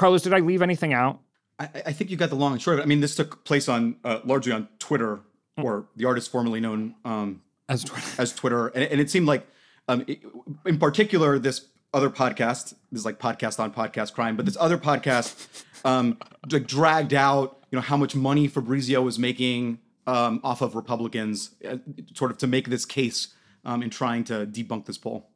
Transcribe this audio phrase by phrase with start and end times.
[0.00, 1.20] Carlos, did I leave anything out?
[1.58, 2.82] I, I think you got the long and short of it.
[2.84, 5.20] I mean, this took place on uh, largely on Twitter,
[5.58, 5.64] mm.
[5.64, 8.06] or the artist formerly known um, as Twitter.
[8.22, 9.46] As Twitter, and, and it seemed like,
[9.88, 10.22] um, it,
[10.64, 15.64] in particular, this other podcast, this like podcast on podcast crime, but this other podcast,
[15.84, 16.16] um,
[16.50, 21.56] like dragged out, you know, how much money Fabrizio was making um, off of Republicans,
[21.68, 21.76] uh,
[22.14, 23.34] sort of to make this case
[23.66, 25.29] um, in trying to debunk this poll.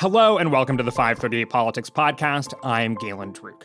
[0.00, 2.54] Hello and welcome to the 538 Politics Podcast.
[2.62, 3.64] I'm Galen Druke.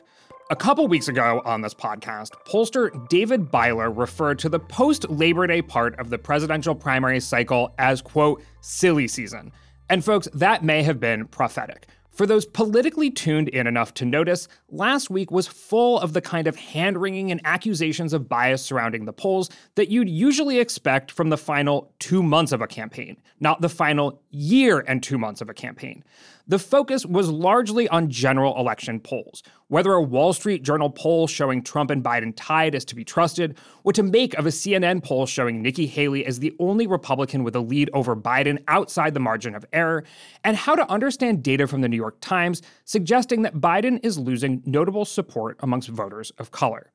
[0.49, 5.47] A couple weeks ago on this podcast, pollster David Byler referred to the post Labor
[5.47, 9.53] Day part of the presidential primary cycle as, quote, silly season.
[9.89, 11.87] And folks, that may have been prophetic.
[12.15, 16.47] For those politically tuned in enough to notice, last week was full of the kind
[16.47, 21.29] of hand wringing and accusations of bias surrounding the polls that you'd usually expect from
[21.29, 25.49] the final two months of a campaign, not the final year and two months of
[25.49, 26.03] a campaign
[26.47, 31.63] the focus was largely on general election polls, whether a Wall Street Journal poll showing
[31.63, 35.25] Trump and Biden tied is to be trusted, or to make of a CNN poll
[35.25, 39.55] showing Nikki Haley as the only Republican with a lead over Biden outside the margin
[39.55, 40.03] of error,
[40.43, 44.61] and how to understand data from the New York Times suggesting that Biden is losing
[44.65, 46.91] notable support amongst voters of color.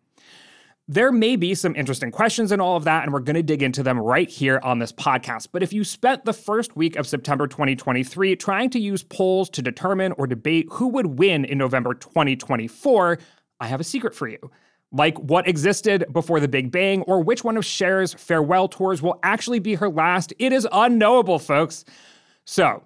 [0.92, 3.62] There may be some interesting questions in all of that, and we're going to dig
[3.62, 5.50] into them right here on this podcast.
[5.52, 9.62] But if you spent the first week of September 2023 trying to use polls to
[9.62, 13.20] determine or debate who would win in November 2024,
[13.60, 14.50] I have a secret for you.
[14.90, 19.20] Like what existed before the Big Bang, or which one of Cher's farewell tours will
[19.22, 21.84] actually be her last, it is unknowable, folks.
[22.44, 22.82] So,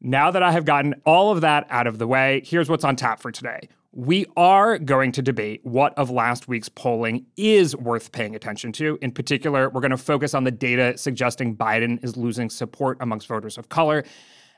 [0.00, 2.96] now that I have gotten all of that out of the way, here's what's on
[2.96, 3.68] tap for today.
[3.96, 8.98] We are going to debate what of last week's polling is worth paying attention to.
[9.02, 13.28] In particular, we're going to focus on the data suggesting Biden is losing support amongst
[13.28, 14.02] voters of color.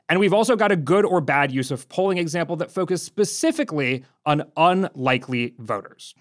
[0.09, 4.05] And we've also got a good or bad use of polling example that focus specifically
[4.25, 6.15] on unlikely voters.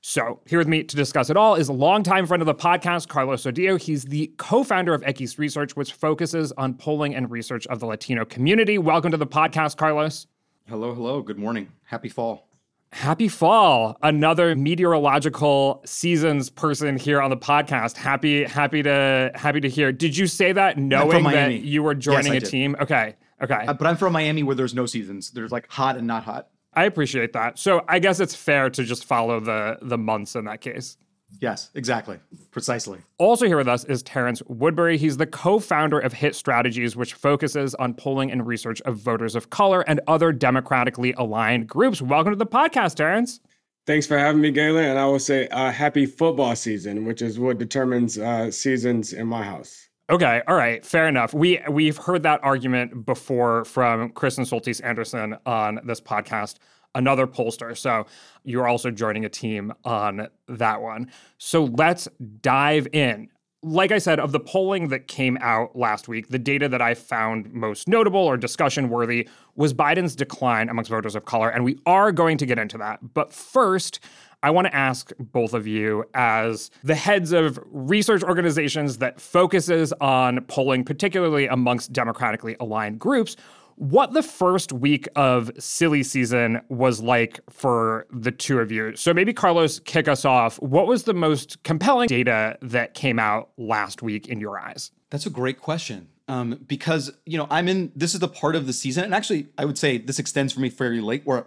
[0.00, 3.08] So, here with me to discuss it all is a longtime friend of the podcast,
[3.08, 3.78] Carlos Odio.
[3.78, 7.86] He's the co founder of Equis Research, which focuses on polling and research of the
[7.86, 8.78] Latino community.
[8.78, 10.28] Welcome to the podcast, Carlos.
[10.66, 11.20] Hello, hello.
[11.20, 11.70] Good morning.
[11.84, 12.53] Happy fall.
[12.94, 13.98] Happy fall.
[14.02, 17.96] Another meteorological seasons person here on the podcast.
[17.96, 19.90] Happy, happy to happy to hear.
[19.90, 22.76] Did you say that knowing that you were joining yes, a team?
[22.80, 23.16] Okay.
[23.42, 23.66] Okay.
[23.66, 25.32] Uh, but I'm from Miami where there's no seasons.
[25.32, 26.46] There's like hot and not hot.
[26.72, 27.58] I appreciate that.
[27.58, 30.96] So I guess it's fair to just follow the the months in that case.
[31.40, 32.18] Yes, exactly.
[32.50, 33.00] Precisely.
[33.18, 34.96] Also, here with us is Terrance Woodbury.
[34.96, 39.34] He's the co founder of HIT Strategies, which focuses on polling and research of voters
[39.34, 42.00] of color and other democratically aligned groups.
[42.00, 43.40] Welcome to the podcast, Terrance.
[43.86, 44.84] Thanks for having me, Galen.
[44.84, 49.26] And I will say uh, happy football season, which is what determines uh, seasons in
[49.26, 49.88] my house.
[50.10, 51.32] Okay, all right, fair enough.
[51.32, 56.58] We we've heard that argument before from Kristen Soltis Anderson on this podcast
[56.94, 57.76] another pollster.
[57.76, 58.06] So
[58.44, 61.10] you're also joining a team on that one.
[61.38, 62.08] So let's
[62.40, 63.28] dive in.
[63.62, 66.92] Like I said, of the polling that came out last week, the data that I
[66.92, 71.48] found most notable or discussion worthy was Biden's decline amongst voters of color.
[71.48, 73.14] And we are going to get into that.
[73.14, 74.00] But first,
[74.42, 79.94] I want to ask both of you, as the heads of research organizations that focuses
[79.94, 83.34] on polling, particularly amongst democratically aligned groups,
[83.76, 88.94] what the first week of silly season was like for the two of you.
[88.96, 90.60] So maybe Carlos, kick us off.
[90.60, 94.90] What was the most compelling data that came out last week in your eyes?
[95.10, 96.08] That's a great question.
[96.26, 97.92] Um, because you know I'm in.
[97.94, 100.60] This is the part of the season, and actually, I would say this extends for
[100.60, 101.20] me fairly late.
[101.26, 101.44] Where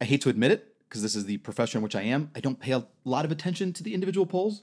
[0.00, 2.30] I hate to admit it, because this is the profession in which I am.
[2.34, 4.62] I don't pay a lot of attention to the individual polls.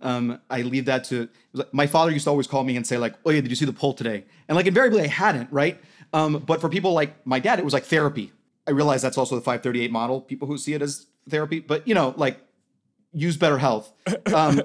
[0.00, 1.28] Um, I leave that to
[1.72, 3.64] my father used to always call me and say like, "Oh yeah, did you see
[3.64, 5.80] the poll today?" And like invariably, I hadn't, right?
[6.12, 8.32] Um, but for people like my dad, it was like therapy.
[8.66, 11.94] I realize that's also the 538 model, people who see it as therapy, but you
[11.94, 12.40] know, like
[13.12, 13.92] use better health.
[14.32, 14.62] Um,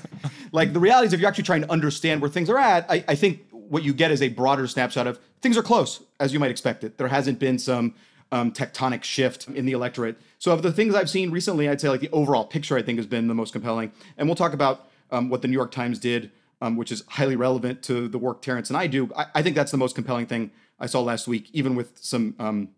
[0.52, 3.04] like the reality is, if you're actually trying to understand where things are at, I,
[3.08, 6.40] I, think what you get is a broader snapshot of things are close, as you
[6.40, 6.98] might expect it.
[6.98, 7.94] There hasn't been some
[8.32, 10.16] um, tectonic shift in the electorate.
[10.38, 12.98] So, of the things I've seen recently, I'd say like the overall picture I think
[12.98, 13.92] has been the most compelling.
[14.18, 17.36] And we'll talk about um, what the New York Times did, um, which is highly
[17.36, 19.10] relevant to the work Terrance and I do.
[19.16, 22.34] I, I think that's the most compelling thing I saw last week, even with some
[22.38, 22.68] um,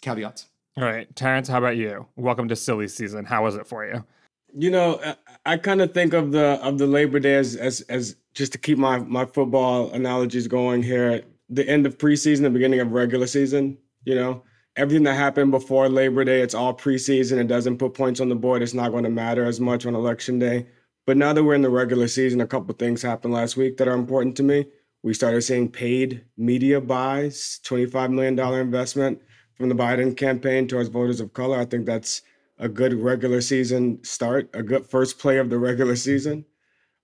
[0.00, 0.48] caveats.
[0.76, 2.06] All right, Terrance, how about you?
[2.16, 3.24] Welcome to silly season.
[3.24, 4.04] How was it for you?
[4.52, 5.16] You know, I,
[5.52, 8.58] I kind of think of the of the Labor Day as, as as just to
[8.58, 11.22] keep my my football analogies going here.
[11.48, 13.78] The end of preseason, the beginning of regular season.
[14.04, 14.42] You know,
[14.76, 17.38] everything that happened before Labor Day, it's all preseason.
[17.38, 18.62] It doesn't put points on the board.
[18.62, 20.66] It's not going to matter as much on election day.
[21.06, 23.88] But now that we're in the regular season, a couple things happened last week that
[23.88, 24.66] are important to me.
[25.04, 29.20] We started seeing paid media buys, $25 million investment
[29.52, 31.58] from the Biden campaign towards voters of color.
[31.58, 32.22] I think that's
[32.58, 36.46] a good regular season start, a good first play of the regular season.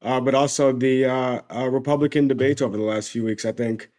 [0.00, 3.90] Uh, but also the uh, uh, Republican debates over the last few weeks, I think,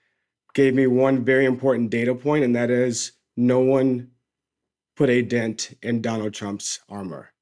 [0.55, 4.09] gave me one very important data point, and that is no one
[4.95, 7.33] put a dent in Donald Trump's armor.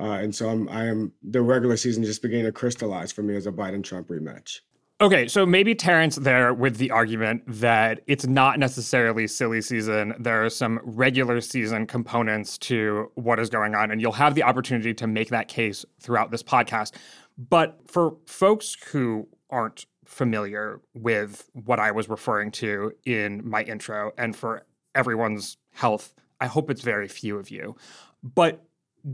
[0.00, 3.36] Uh, and so I'm, I am the regular season just beginning to crystallize for me
[3.36, 4.60] as a Biden Trump rematch.
[5.02, 10.12] Okay, so maybe Terrance there with the argument that it's not necessarily silly season.
[10.18, 14.42] There are some regular season components to what is going on, and you'll have the
[14.42, 16.92] opportunity to make that case throughout this podcast.
[17.38, 24.12] But for folks who aren't familiar with what I was referring to in my intro,
[24.18, 26.12] and for everyone's health,
[26.42, 27.74] I hope it's very few of you.
[28.22, 28.62] But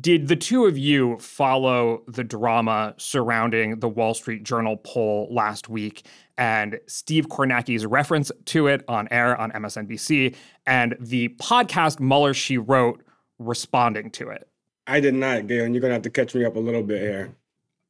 [0.01, 5.69] did the two of you follow the drama surrounding the Wall Street Journal poll last
[5.69, 6.07] week
[6.39, 10.35] and Steve Kornacki's reference to it on air on MSNBC
[10.67, 13.03] and the podcast Mueller She Wrote
[13.39, 14.49] responding to it?
[14.87, 15.75] I did not, Galen.
[15.75, 17.35] You're going to have to catch me up a little bit here.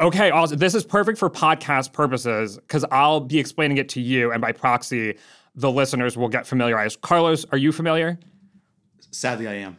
[0.00, 0.58] Okay, awesome.
[0.58, 4.52] This is perfect for podcast purposes because I'll be explaining it to you, and by
[4.52, 5.16] proxy,
[5.54, 7.00] the listeners will get familiarized.
[7.00, 8.19] Carlos, are you familiar?
[9.10, 9.78] Sadly, I am.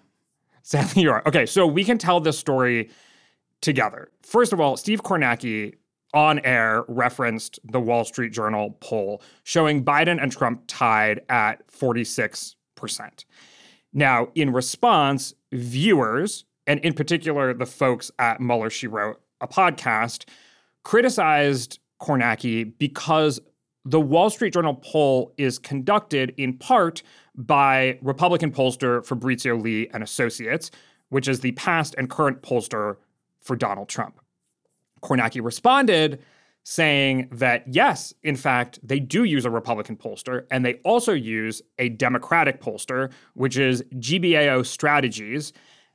[0.67, 1.23] Sadly, you are.
[1.25, 2.89] Okay, so we can tell this story
[3.61, 4.09] together.
[4.21, 5.75] First of all, Steve Kornacki
[6.13, 12.55] on air referenced the Wall Street Journal poll showing Biden and Trump tied at 46%.
[13.93, 20.27] Now, in response, viewers, and in particular the folks at Mueller She Wrote, a podcast,
[20.83, 23.39] criticized Kornacki because
[23.85, 27.03] the Wall Street Journal poll is conducted in part
[27.37, 30.71] by Republican pollster Fabrizio Lee and Associates,
[31.09, 32.97] which is the past and current pollster
[33.41, 34.19] for Donald Trump.
[35.01, 36.19] Kornacki responded
[36.63, 41.61] saying that yes, in fact, they do use a Republican pollster, and they also use
[41.79, 45.53] a Democratic pollster, which is GBAO Strategies.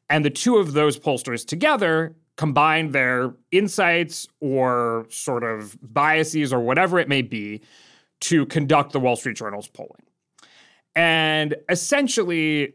[0.08, 6.60] And the two of those pollsters together combine their insights or sort of biases or
[6.60, 7.60] whatever it may be
[8.20, 10.01] to conduct the Wall Street Journal's polling.
[10.94, 12.74] And essentially,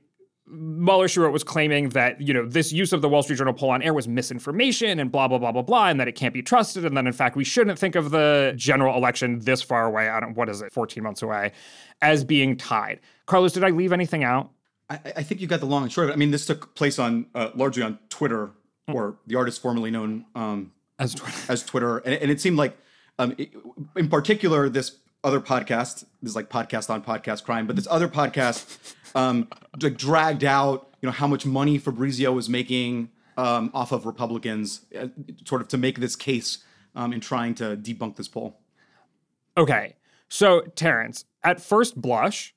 [0.50, 3.54] Mueller She Wrote was claiming that, you know, this use of the Wall Street Journal
[3.54, 6.34] poll on air was misinformation and blah, blah, blah, blah, blah, and that it can't
[6.34, 6.86] be trusted.
[6.86, 10.19] And that, in fact, we shouldn't think of the general election this far away, I
[10.19, 11.52] don't, what is it, 14 months away,
[12.02, 13.02] as being tied.
[13.25, 14.52] Carlos, did I leave anything out?
[14.90, 16.14] I, I think you got the long and short of it.
[16.14, 18.52] I mean, this took place on uh, largely on Twitter,
[18.90, 18.96] mm.
[18.96, 21.52] or the artist formerly known um, as Twitter.
[21.52, 21.98] As Twitter.
[22.00, 22.78] And, and it seemed like,
[23.19, 23.52] um, it,
[23.98, 24.98] in particular, this
[25.28, 26.06] other podcast.
[26.22, 29.50] This is like podcast on podcast crime, but this other podcast um,
[29.82, 34.86] like dragged out, you know, how much money Fabrizio was making um, off of Republicans,
[34.98, 35.08] uh,
[35.46, 36.60] sort of to make this case
[36.96, 38.58] um, in trying to debunk this poll.
[39.58, 39.96] Okay,
[40.30, 42.56] so Terrance, at first blush,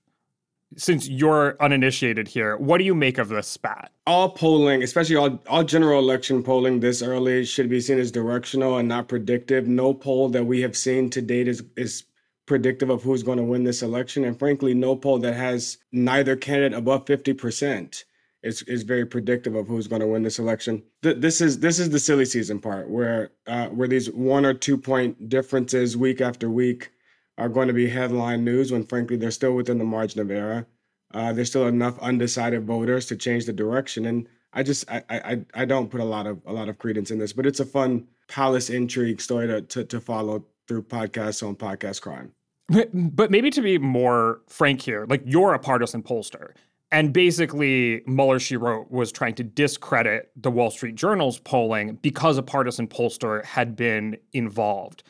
[0.77, 3.91] since you're uninitiated here, what do you make of this spat?
[4.07, 8.79] All polling, especially all, all general election polling this early, should be seen as directional
[8.79, 9.67] and not predictive.
[9.67, 12.05] No poll that we have seen to date is is
[12.51, 14.25] predictive of who's going to win this election.
[14.25, 18.03] And frankly, no poll that has neither candidate above 50%
[18.43, 20.83] is, is very predictive of who's going to win this election.
[21.05, 24.53] Th- this is this is the silly season part where uh, where these one or
[24.53, 26.91] two point differences week after week
[27.39, 30.67] are going to be headline news when frankly they're still within the margin of error.
[31.15, 34.07] Uh, there's still enough undecided voters to change the direction.
[34.07, 37.13] And I just I, I I don't put a lot of a lot of credence
[37.13, 41.47] in this, but it's a fun palace intrigue story to to, to follow through podcasts
[41.47, 42.33] on podcast crime.
[42.93, 46.53] But maybe to be more frank here, like you're a partisan pollster.
[46.93, 52.37] And basically, Mueller, she wrote, was trying to discredit the Wall Street Journal's polling because
[52.37, 55.05] a partisan pollster had been involved.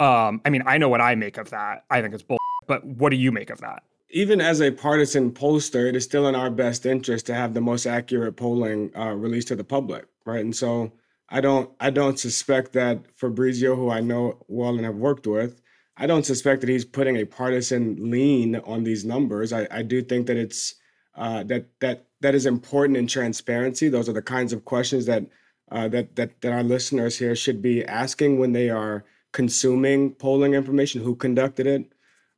[0.00, 1.84] Um, I mean, I know what I make of that.
[1.90, 2.38] I think it's bull.
[2.66, 3.82] But what do you make of that?
[4.10, 7.60] Even as a partisan pollster, it is still in our best interest to have the
[7.60, 10.40] most accurate polling uh, released to the public, right?
[10.40, 10.92] And so
[11.28, 15.60] I don't, I don't suspect that Fabrizio, who I know well and have worked with,
[15.98, 19.52] I don't suspect that he's putting a partisan lean on these numbers.
[19.52, 20.74] I, I do think that it's
[21.14, 23.88] uh, that that that is important in transparency.
[23.88, 25.24] Those are the kinds of questions that
[25.70, 30.52] uh, that that that our listeners here should be asking when they are consuming polling
[30.52, 31.02] information.
[31.02, 31.90] Who conducted it,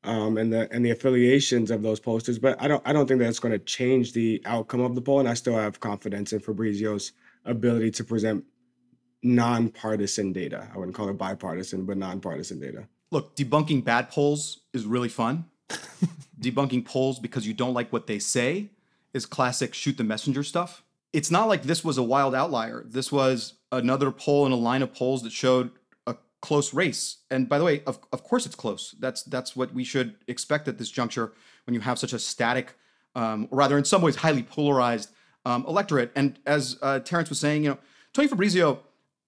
[0.04, 2.38] um, and the and the affiliations of those posters.
[2.38, 5.18] But I don't I don't think that's going to change the outcome of the poll.
[5.18, 7.10] And I still have confidence in Fabrizio's
[7.44, 8.44] ability to present
[9.24, 10.70] nonpartisan data.
[10.72, 15.46] I wouldn't call it bipartisan, but nonpartisan data look, debunking bad polls is really fun.
[16.40, 18.70] debunking polls because you don't like what they say
[19.12, 20.82] is classic shoot the messenger stuff.
[21.12, 22.84] It's not like this was a wild outlier.
[22.86, 25.70] This was another poll in a line of polls that showed
[26.06, 27.18] a close race.
[27.30, 28.94] And by the way, of, of course it's close.
[28.98, 31.32] That's that's what we should expect at this juncture
[31.64, 32.74] when you have such a static,
[33.14, 35.10] um, or rather, in some ways, highly polarized
[35.44, 36.12] um, electorate.
[36.14, 37.78] And as uh, Terrance was saying, you know,
[38.12, 38.80] Tony Fabrizio,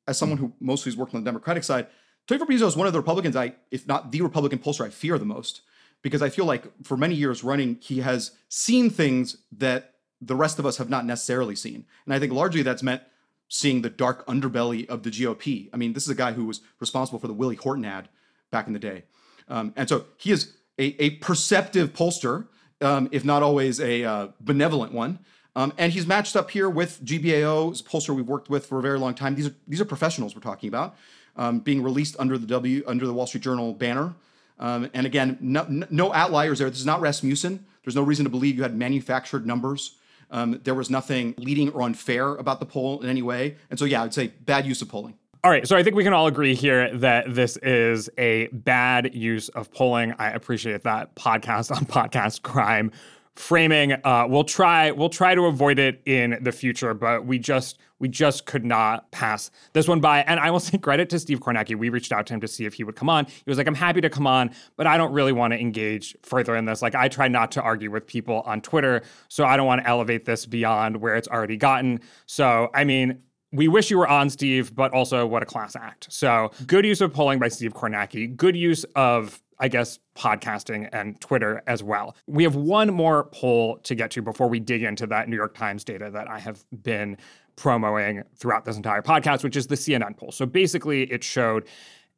[0.06, 1.86] as someone who mostly has worked on the Democratic side,
[2.30, 5.18] Tony Fabrizio is one of the Republicans I, if not the Republican pollster, I fear
[5.18, 5.62] the most
[6.00, 10.60] because I feel like for many years running, he has seen things that the rest
[10.60, 11.86] of us have not necessarily seen.
[12.04, 13.02] And I think largely that's meant
[13.48, 15.70] seeing the dark underbelly of the GOP.
[15.72, 18.08] I mean, this is a guy who was responsible for the Willie Horton ad
[18.52, 19.02] back in the day.
[19.48, 22.46] Um, and so he is a, a perceptive pollster,
[22.80, 25.18] um, if not always a uh, benevolent one.
[25.56, 28.82] Um, and he's matched up here with GBAO, a pollster we've worked with for a
[28.82, 29.34] very long time.
[29.34, 30.94] These are these are professionals we're talking about,
[31.40, 34.14] um, being released under the W under the Wall Street Journal banner.
[34.58, 36.68] Um, and again, no, no outliers there.
[36.68, 37.64] This is not Rasmussen.
[37.82, 39.96] There's no reason to believe you had manufactured numbers.
[40.30, 43.56] Um, there was nothing leading or unfair about the poll in any way.
[43.70, 45.14] And so, yeah, I'd say bad use of polling.
[45.42, 49.14] All right, so I think we can all agree here that this is a bad
[49.14, 50.14] use of polling.
[50.18, 52.92] I appreciate that podcast on podcast crime
[53.36, 53.92] framing.
[54.04, 58.08] Uh, we'll try we'll try to avoid it in the future, but we just we
[58.08, 60.22] just could not pass this one by.
[60.22, 61.76] And I will say credit to Steve Kornacki.
[61.76, 63.26] We reached out to him to see if he would come on.
[63.26, 66.16] He was like, "I'm happy to come on, but I don't really want to engage
[66.22, 66.82] further in this.
[66.82, 69.88] Like, I try not to argue with people on Twitter, so I don't want to
[69.88, 73.22] elevate this beyond where it's already gotten." So, I mean,
[73.52, 76.12] we wish you were on, Steve, but also what a class act.
[76.12, 81.20] So good use of polling by Steve Kornacki, good use of I guess, podcasting and
[81.20, 82.16] Twitter as well.
[82.26, 85.54] We have one more poll to get to before we dig into that New York
[85.54, 87.18] Times data that I have been
[87.56, 90.32] promoting throughout this entire podcast, which is the CNN poll.
[90.32, 91.68] So basically, it showed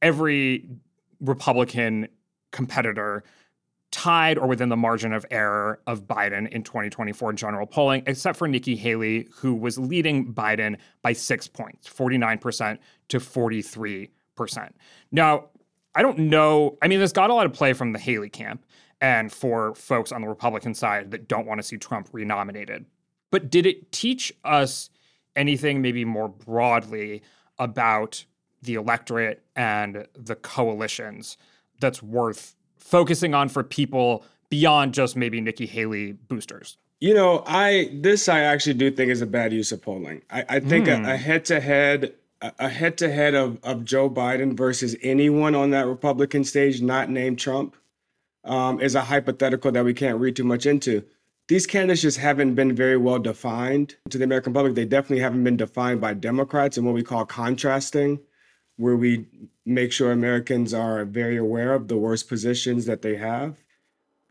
[0.01, 0.69] every
[1.21, 2.09] Republican
[2.53, 3.25] competitor
[3.91, 8.49] tied or within the margin of error of Biden in 2024 general polling, except for
[8.49, 14.09] Nikki Haley, who was leading Biden by six points, 49% to 43%.
[15.11, 15.51] Now,
[15.95, 16.79] I don't know.
[16.83, 18.65] I mean, this got a lot of play from the Haley camp
[19.01, 22.87] and for folks on the Republican side that don't want to see Trump renominated.
[23.31, 24.91] But did it teach us
[25.37, 27.23] anything maybe more broadly
[27.59, 28.25] about
[28.63, 31.37] the electorate and the coalitions
[31.81, 36.77] that's worth focusing on for people beyond just maybe Nikki Haley boosters?
[37.01, 40.23] You know, I this I actually do think is a bad use of polling.
[40.31, 41.11] I, I think mm.
[41.11, 42.15] a head to head
[42.59, 47.09] a head to head of of Joe Biden versus anyone on that Republican stage not
[47.09, 47.77] named Trump
[48.45, 51.05] um, is a hypothetical that we can't read too much into.
[51.49, 54.75] These candidates just haven't been very well defined to the American public.
[54.75, 58.21] They definitely haven't been defined by Democrats and what we call contrasting,
[58.77, 59.27] where we
[59.67, 63.57] make sure Americans are very aware of the worst positions that they have.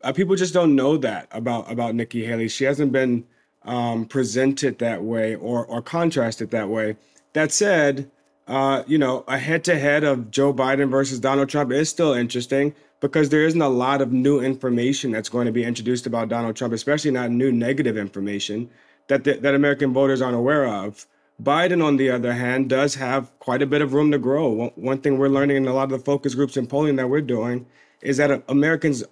[0.03, 2.47] Uh, people just don't know that about about Nikki Haley.
[2.47, 3.25] She hasn't been
[3.63, 6.97] um, presented that way or or contrasted that way.
[7.33, 8.11] That said,
[8.47, 12.13] uh, you know, a head to head of Joe Biden versus Donald Trump is still
[12.13, 16.29] interesting because there isn't a lot of new information that's going to be introduced about
[16.29, 18.69] Donald Trump, especially not new negative information
[19.07, 21.07] that the, that American voters aren't aware of.
[21.41, 24.49] Biden, on the other hand, does have quite a bit of room to grow.
[24.49, 27.09] One, one thing we're learning in a lot of the focus groups and polling that
[27.09, 27.65] we're doing
[28.01, 29.03] is that Americans,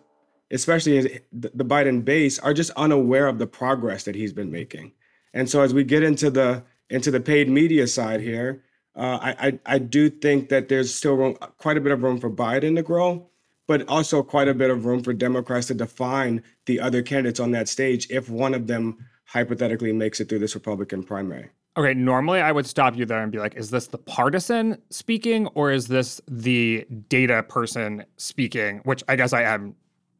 [0.51, 4.91] especially the Biden base, are just unaware of the progress that he's been making.
[5.33, 8.63] And so as we get into the into the paid media side here,
[8.96, 12.19] uh, I, I, I do think that there's still room, quite a bit of room
[12.19, 13.29] for Biden to grow,
[13.67, 17.51] but also quite a bit of room for Democrats to define the other candidates on
[17.51, 21.50] that stage if one of them hypothetically makes it through this Republican primary.
[21.77, 25.48] Okay, normally I would stop you there and be like, is this the partisan speaking
[25.48, 28.81] or is this the data person speaking?
[28.84, 29.75] Which I guess I am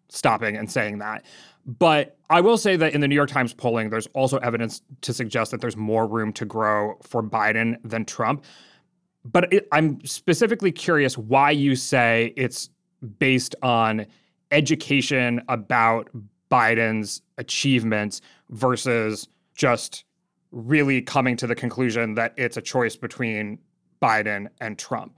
[0.10, 1.26] stopping and saying that.
[1.66, 5.14] But I will say that in the New York Times polling, there's also evidence to
[5.14, 8.44] suggest that there's more room to grow for Biden than Trump.
[9.26, 12.70] But it, I'm specifically curious why you say it's
[13.20, 14.06] based on
[14.52, 16.10] education about
[16.50, 20.06] Biden's achievements versus just
[20.52, 23.60] really coming to the conclusion that it's a choice between
[24.02, 25.14] Biden and Trump.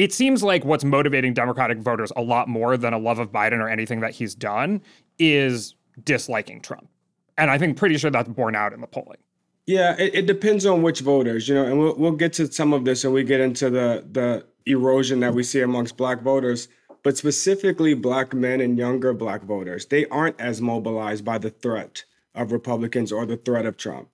[0.00, 3.58] It seems like what's motivating Democratic voters a lot more than a love of Biden
[3.58, 4.80] or anything that he's done
[5.18, 6.88] is disliking Trump.
[7.36, 9.18] And I think pretty sure that's borne out in the polling.
[9.66, 12.72] Yeah, it, it, depends on which voters, you know, and we'll, we'll get to some
[12.72, 16.68] of this and we get into the the erosion that we see amongst black voters,
[17.02, 22.04] but specifically black men and younger black voters, they aren't as mobilized by the threat
[22.34, 24.08] of Republicans or the threat of Trump.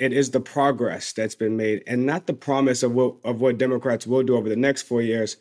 [0.00, 3.58] It is the progress that's been made and not the promise of what of what
[3.58, 5.36] Democrats will do over the next four years,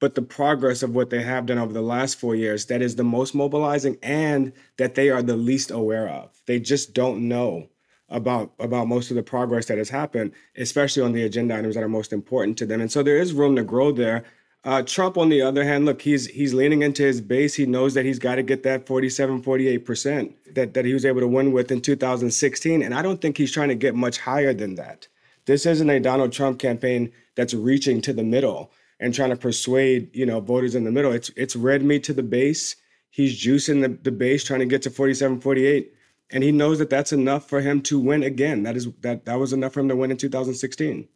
[0.00, 2.96] but the progress of what they have done over the last four years that is
[2.96, 6.42] the most mobilizing and that they are the least aware of.
[6.46, 7.68] They just don't know
[8.08, 11.84] about about most of the progress that has happened, especially on the agenda items that
[11.84, 12.80] are most important to them.
[12.80, 14.24] And so there is room to grow there.
[14.62, 17.54] Uh, Trump, on the other hand, look, he's he's leaning into his base.
[17.54, 21.20] He knows that he's got to get that 47, 48% that, that he was able
[21.20, 22.82] to win with in 2016.
[22.82, 25.08] And I don't think he's trying to get much higher than that.
[25.46, 30.14] This isn't a Donald Trump campaign that's reaching to the middle and trying to persuade,
[30.14, 31.12] you know, voters in the middle.
[31.12, 32.76] It's it's red meat to the base.
[33.08, 35.92] He's juicing the, the base, trying to get to 47, 48.
[36.32, 38.62] And he knows that that's enough for him to win again.
[38.62, 41.08] That is that that was enough for him to win in 2016.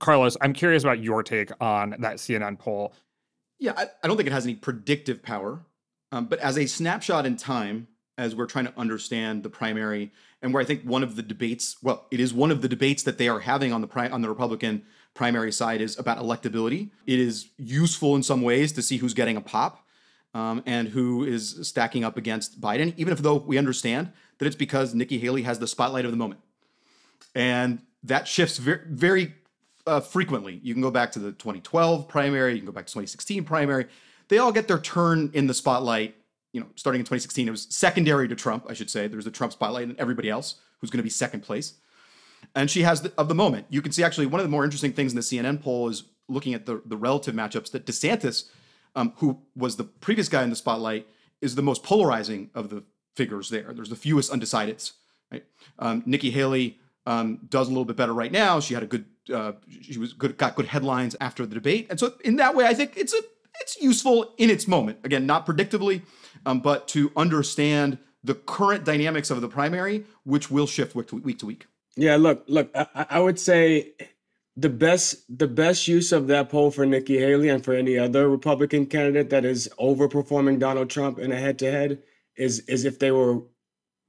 [0.00, 2.92] Carlos, I'm curious about your take on that CNN poll.
[3.58, 5.60] Yeah, I, I don't think it has any predictive power,
[6.10, 7.86] um, but as a snapshot in time,
[8.18, 10.10] as we're trying to understand the primary,
[10.42, 13.02] and where I think one of the debates, well, it is one of the debates
[13.04, 14.82] that they are having on the pri- on the Republican
[15.14, 16.90] primary side is about electability.
[17.06, 19.86] It is useful in some ways to see who's getting a pop.
[20.32, 24.54] Um, and who is stacking up against Biden, even if though we understand that it's
[24.54, 26.40] because Nikki Haley has the spotlight of the moment.
[27.34, 29.34] And that shifts very, very
[29.86, 30.60] uh, frequently.
[30.62, 33.86] You can go back to the 2012 primary, you can go back to 2016 primary.
[34.28, 36.16] They all get their turn in the spotlight.
[36.52, 39.06] You know, starting in 2016, it was secondary to Trump, I should say.
[39.06, 41.74] There's the Trump spotlight and everybody else who's going to be second place.
[42.54, 43.66] And she has the, of the moment.
[43.68, 46.04] You can see actually one of the more interesting things in the CNN poll is
[46.28, 48.48] looking at the, the relative matchups that DeSantis,
[48.96, 51.06] um, who was the previous guy in the spotlight,
[51.40, 52.82] is the most polarizing of the
[53.14, 53.72] figures there.
[53.72, 54.92] There's the fewest undecideds.
[55.30, 55.44] Right?
[55.78, 58.60] Um, Nikki Haley um, does a little bit better right now.
[58.60, 61.98] She had a good, uh, she was good, got good headlines after the debate, and
[61.98, 63.20] so in that way, I think it's a
[63.60, 64.98] it's useful in its moment.
[65.04, 66.02] Again, not predictably,
[66.46, 71.16] um, but to understand the current dynamics of the primary, which will shift week to
[71.16, 71.38] week.
[71.38, 71.66] To week.
[71.96, 73.92] Yeah, look, look, I, I would say
[74.56, 78.28] the best the best use of that poll for Nikki Haley and for any other
[78.28, 82.02] Republican candidate that is overperforming Donald Trump in a head to head
[82.36, 83.42] is is if they were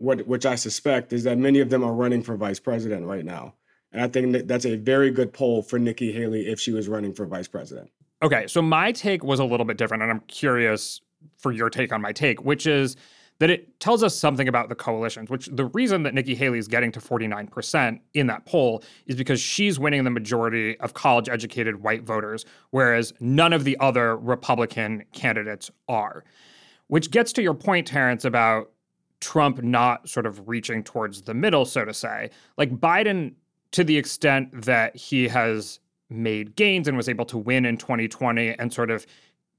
[0.01, 3.23] what which I suspect is that many of them are running for vice president right
[3.23, 3.53] now.
[3.91, 6.87] And I think that that's a very good poll for Nikki Haley if she was
[6.87, 7.91] running for vice president.
[8.23, 11.01] Okay, so my take was a little bit different, and I'm curious
[11.37, 12.95] for your take on my take, which is
[13.39, 16.67] that it tells us something about the coalitions, which the reason that Nikki Haley is
[16.67, 21.81] getting to 49% in that poll is because she's winning the majority of college educated
[21.81, 26.23] white voters, whereas none of the other Republican candidates are.
[26.87, 28.71] Which gets to your point, Terrance, about
[29.21, 32.29] Trump not sort of reaching towards the middle, so to say.
[32.57, 33.33] Like Biden,
[33.71, 35.79] to the extent that he has
[36.09, 39.05] made gains and was able to win in 2020 and sort of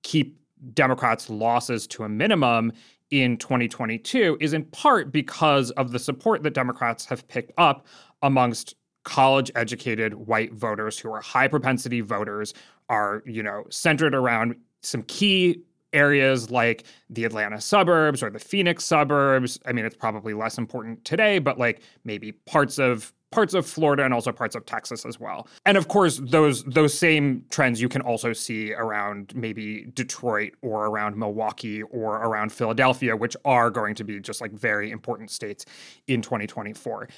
[0.03, 0.39] keep
[0.75, 2.73] Democrats' losses to a minimum
[3.11, 7.87] in 2022, is in part because of the support that Democrats have picked up
[8.23, 12.55] amongst college educated white voters who are high propensity voters
[12.89, 15.61] are you know centered around some key
[15.93, 19.59] areas like the Atlanta suburbs or the Phoenix suburbs.
[19.67, 24.05] I mean, it's probably less important today, but like maybe parts of parts of Florida
[24.05, 25.49] and also parts of Texas as well.
[25.67, 30.87] And of course, those those same trends you can also see around maybe Detroit or
[30.87, 35.65] around Milwaukee or around Philadelphia, which are going to be just like very important states
[36.07, 37.09] in 2024.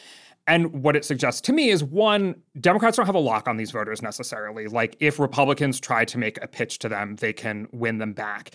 [0.47, 3.71] And what it suggests to me is one, Democrats don't have a lock on these
[3.71, 4.67] voters necessarily.
[4.67, 8.51] Like, if Republicans try to make a pitch to them, they can win them back.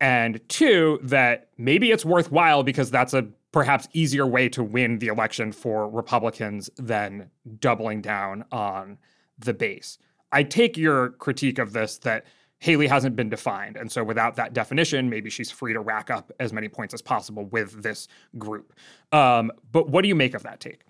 [0.00, 5.08] And two, that maybe it's worthwhile because that's a perhaps easier way to win the
[5.08, 8.98] election for Republicans than doubling down on
[9.38, 9.98] the base.
[10.32, 12.24] I take your critique of this that
[12.58, 13.76] Haley hasn't been defined.
[13.76, 17.02] And so without that definition, maybe she's free to rack up as many points as
[17.02, 18.72] possible with this group.
[19.10, 20.82] Um, but what do you make of that take?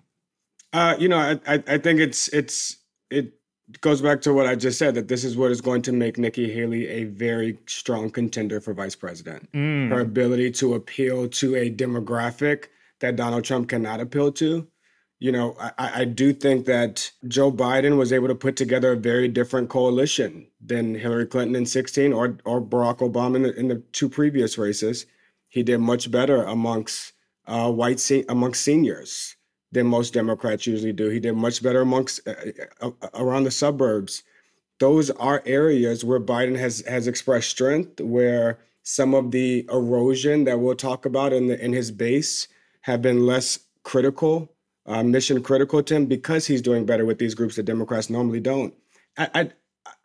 [0.73, 2.77] Uh, you know, I, I, I think it's it's
[3.11, 3.33] it
[3.81, 6.17] goes back to what I just said that this is what is going to make
[6.17, 9.51] Nikki Haley a very strong contender for vice president.
[9.53, 9.89] Mm.
[9.89, 12.65] Her ability to appeal to a demographic
[12.99, 14.67] that Donald Trump cannot appeal to.
[15.19, 18.97] You know, I, I do think that Joe Biden was able to put together a
[18.97, 23.67] very different coalition than Hillary Clinton in 16 or or Barack Obama in the, in
[23.67, 25.05] the two previous races.
[25.47, 27.13] He did much better amongst
[27.45, 29.35] uh, white se- amongst seniors
[29.73, 31.09] than most Democrats usually do.
[31.09, 32.33] He did much better amongst uh,
[32.81, 34.23] uh, uh, around the suburbs.
[34.79, 40.59] Those are areas where Biden has has expressed strength, where some of the erosion that
[40.59, 42.47] we'll talk about in the, in his base
[42.81, 44.53] have been less critical,
[44.85, 48.41] uh, mission critical to him because he's doing better with these groups that Democrats normally
[48.41, 48.73] don't.
[49.17, 49.51] I, I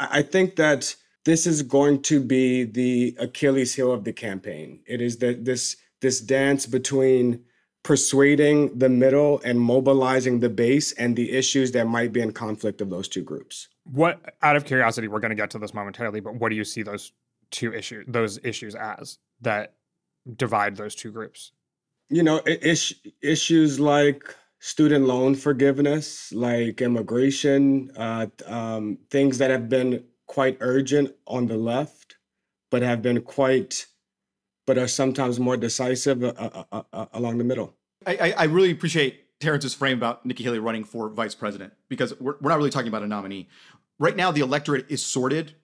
[0.00, 4.81] I think that this is going to be the Achilles heel of the campaign.
[4.87, 7.44] It is that this this dance between
[7.88, 12.83] persuading the middle and mobilizing the base and the issues that might be in conflict
[12.83, 13.68] of those two groups.
[13.85, 16.64] What out of curiosity, we're going to get to this momentarily, but what do you
[16.64, 17.12] see those
[17.51, 19.72] two issues those issues as that
[20.37, 21.53] divide those two groups?
[22.11, 29.70] You know, is, issues like student loan forgiveness, like immigration, uh, um, things that have
[29.70, 32.18] been quite urgent on the left,
[32.70, 33.87] but have been quite,
[34.66, 37.78] but are sometimes more decisive uh, uh, uh, uh along the middle.
[38.09, 42.35] I, I, really appreciate Terrance's frame about Nikki Haley running for vice president because we're,
[42.40, 43.49] we're not really talking about a nominee.
[43.99, 45.55] Right now, the electorate is sorted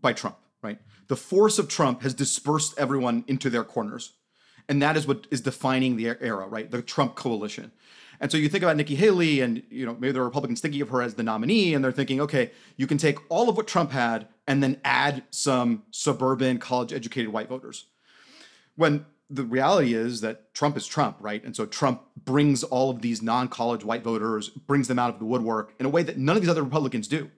[0.00, 0.78] by Trump, right?
[1.08, 4.14] The force of Trump has dispersed everyone into their corners.
[4.68, 6.70] And that is what is defining the era, right?
[6.70, 7.72] The Trump coalition.
[8.20, 10.90] And so you think about Nikki Haley, and you know maybe the Republicans thinking of
[10.90, 13.90] her as the nominee, and they're thinking, okay, you can take all of what Trump
[13.90, 17.86] had and then add some suburban, college-educated white voters.
[18.76, 21.42] When the reality is that Trump is Trump, right?
[21.42, 25.24] And so Trump brings all of these non-college white voters, brings them out of the
[25.24, 27.30] woodwork in a way that none of these other Republicans do.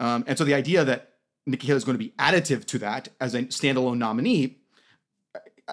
[0.00, 1.12] Um, and so the idea that
[1.46, 4.58] Nikki Haley is going to be additive to that as a standalone nominee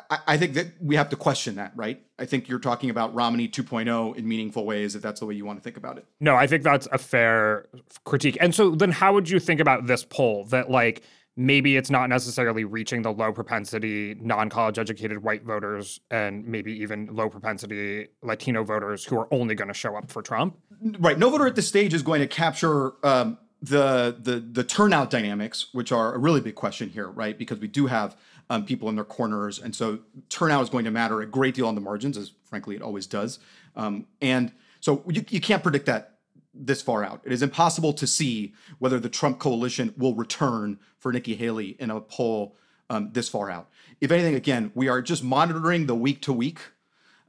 [0.09, 2.01] I, I, think that we have to question that, right?
[2.17, 5.45] I think you're talking about Romney 2.0 in meaningful ways, if that's the way you
[5.45, 6.05] want to think about it.
[6.19, 7.67] No, I think that's a fair
[8.05, 8.37] critique.
[8.39, 11.03] And so then how would you think about this poll that like
[11.37, 17.07] maybe it's not necessarily reaching the low propensity non-college educated white voters and maybe even
[17.07, 20.57] low propensity Latino voters who are only going to show up for Trump?
[20.99, 21.17] Right.
[21.17, 25.67] No voter at this stage is going to capture um, the the the turnout dynamics,
[25.71, 27.37] which are a really big question here, right?
[27.37, 28.17] Because we do have
[28.49, 29.59] um, people in their corners.
[29.59, 32.75] And so turnout is going to matter a great deal on the margins, as frankly
[32.75, 33.39] it always does.
[33.75, 36.17] Um, and so you, you can't predict that
[36.53, 37.21] this far out.
[37.23, 41.89] It is impossible to see whether the Trump coalition will return for Nikki Haley in
[41.89, 42.57] a poll
[42.89, 43.69] um, this far out.
[44.01, 46.59] If anything, again, we are just monitoring the week to week.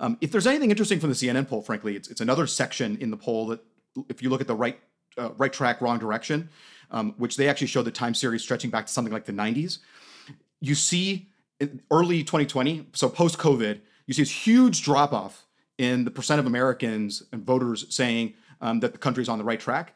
[0.00, 3.10] Um, if there's anything interesting from the CNN poll, frankly, it's, it's another section in
[3.10, 3.60] the poll that,
[4.08, 4.80] if you look at the right
[5.18, 6.48] uh, right track, wrong direction,
[6.90, 9.78] um, which they actually show the time series stretching back to something like the 90s
[10.62, 11.28] you see
[11.90, 15.44] early 2020, so post COVID, you see this huge drop off
[15.76, 19.44] in the percent of Americans and voters saying um, that the country is on the
[19.44, 19.94] right track.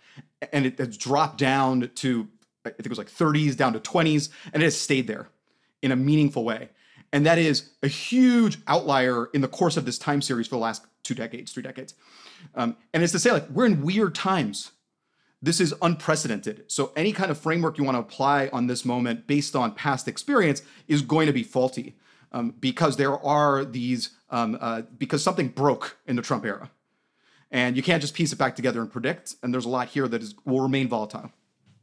[0.53, 2.29] And it has dropped down to,
[2.65, 5.29] I think it was like 30s, down to 20s, and it has stayed there
[5.83, 6.69] in a meaningful way.
[7.13, 10.61] And that is a huge outlier in the course of this time series for the
[10.61, 11.95] last two decades, three decades.
[12.55, 14.73] Um, and it's to say, like, we're in weird times
[15.43, 16.65] this is unprecedented.
[16.67, 20.09] So any kind of framework you want to apply on this moment based on past
[20.09, 21.95] experience is going to be faulty
[22.33, 26.71] um, because there are these um, uh, because something broke in the Trump era,
[27.57, 29.35] and you can't just piece it back together and predict.
[29.43, 31.33] And there's a lot here that is will remain volatile.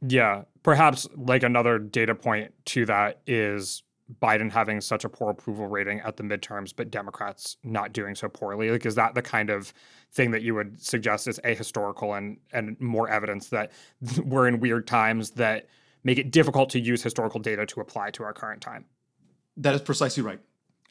[0.08, 3.82] Yeah, perhaps like another data point to that is
[4.22, 8.30] Biden having such a poor approval rating at the midterms, but Democrats not doing so
[8.30, 8.70] poorly?
[8.70, 9.74] Like, is that the kind of
[10.12, 13.72] thing that you would suggest is ahistorical and and more evidence that
[14.24, 15.68] we're in weird times that
[16.04, 18.86] make it difficult to use historical data to apply to our current time?
[19.58, 20.40] That is precisely right.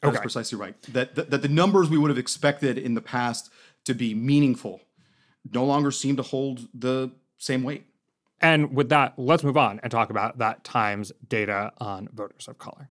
[0.01, 0.19] That okay.
[0.19, 0.81] precisely right.
[0.91, 3.49] That, that that the numbers we would have expected in the past
[3.85, 4.81] to be meaningful
[5.51, 7.85] no longer seem to hold the same weight.
[8.39, 12.57] And with that, let's move on and talk about that Times data on voters of
[12.57, 12.89] color.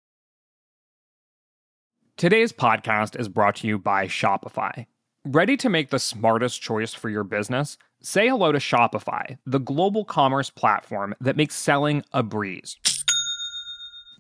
[2.16, 4.87] Today's podcast is brought to you by Shopify.
[5.24, 7.78] Ready to make the smartest choice for your business?
[8.02, 12.76] Say hello to Shopify, the global commerce platform that makes selling a breeze.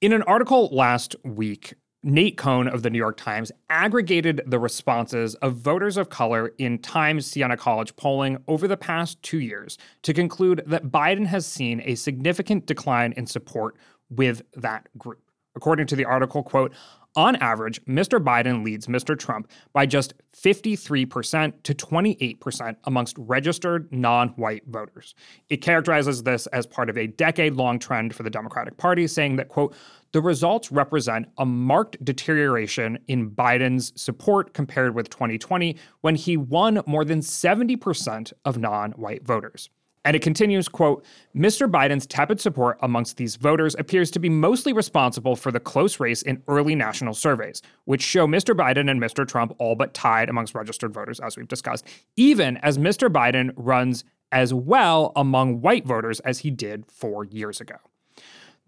[0.00, 5.34] In an article last week, Nate Cohn of the New York Times aggregated the responses
[5.36, 10.14] of voters of color in Times Siena College polling over the past two years to
[10.14, 13.76] conclude that Biden has seen a significant decline in support
[14.08, 15.20] with that group.
[15.54, 16.72] According to the article, quote,
[17.20, 18.18] on average, Mr.
[18.18, 19.16] Biden leads Mr.
[19.16, 25.14] Trump by just 53% to 28% amongst registered non white voters.
[25.50, 29.36] It characterizes this as part of a decade long trend for the Democratic Party, saying
[29.36, 29.74] that, quote,
[30.12, 36.80] the results represent a marked deterioration in Biden's support compared with 2020, when he won
[36.86, 39.68] more than 70% of non white voters.
[40.04, 41.04] And it continues, quote,
[41.36, 41.70] Mr.
[41.70, 46.22] Biden's tepid support amongst these voters appears to be mostly responsible for the close race
[46.22, 48.54] in early national surveys, which show Mr.
[48.54, 49.28] Biden and Mr.
[49.28, 51.86] Trump all but tied amongst registered voters, as we've discussed,
[52.16, 53.10] even as Mr.
[53.10, 57.76] Biden runs as well among white voters as he did four years ago.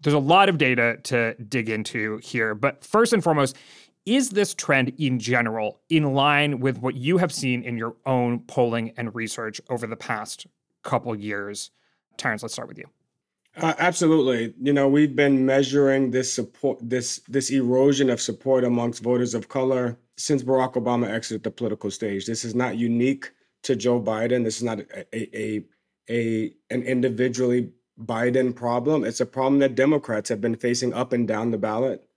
[0.01, 3.55] There's a lot of data to dig into here, but first and foremost,
[4.05, 8.39] is this trend in general in line with what you have seen in your own
[8.39, 10.45] polling and research over the past
[10.83, 11.71] couple years.
[12.17, 12.85] Terrance, let's start with you.
[13.55, 14.53] Uh, absolutely.
[14.61, 19.47] You know, we've been measuring this support, this this erosion of support amongst voters of
[19.47, 22.25] color since Barack Obama exited the political stage.
[22.25, 23.31] This is not unique
[23.63, 24.43] to Joe Biden.
[24.43, 25.63] This is not a a,
[26.09, 29.03] a an individually Biden problem.
[29.03, 32.07] It's a problem that Democrats have been facing up and down the ballot.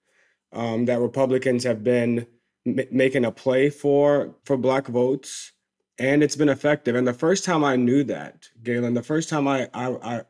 [0.53, 2.27] Um, that Republicans have been
[2.67, 5.53] m- making a play for for black votes
[5.99, 6.95] and it's been effective.
[6.95, 10.23] And the first time I knew that, Galen, the first time I I I,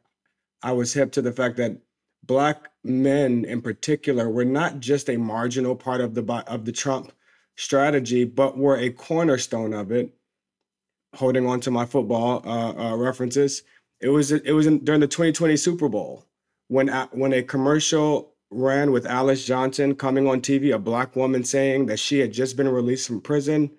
[0.62, 1.78] I was hip to the fact that
[2.24, 7.12] black men in particular were not just a marginal part of the of the Trump
[7.56, 10.12] strategy, but were a cornerstone of it.
[11.14, 13.62] Holding on to my football uh, uh, references,
[14.00, 16.26] it was it was in, during the 2020 Super Bowl
[16.68, 21.86] when when a commercial ran with Alice Johnson coming on TV, a black woman saying
[21.86, 23.70] that she had just been released from prison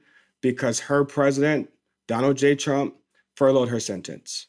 [0.41, 1.69] because her president
[2.07, 2.55] Donald J.
[2.55, 2.95] Trump
[3.35, 4.47] furloughed her sentence.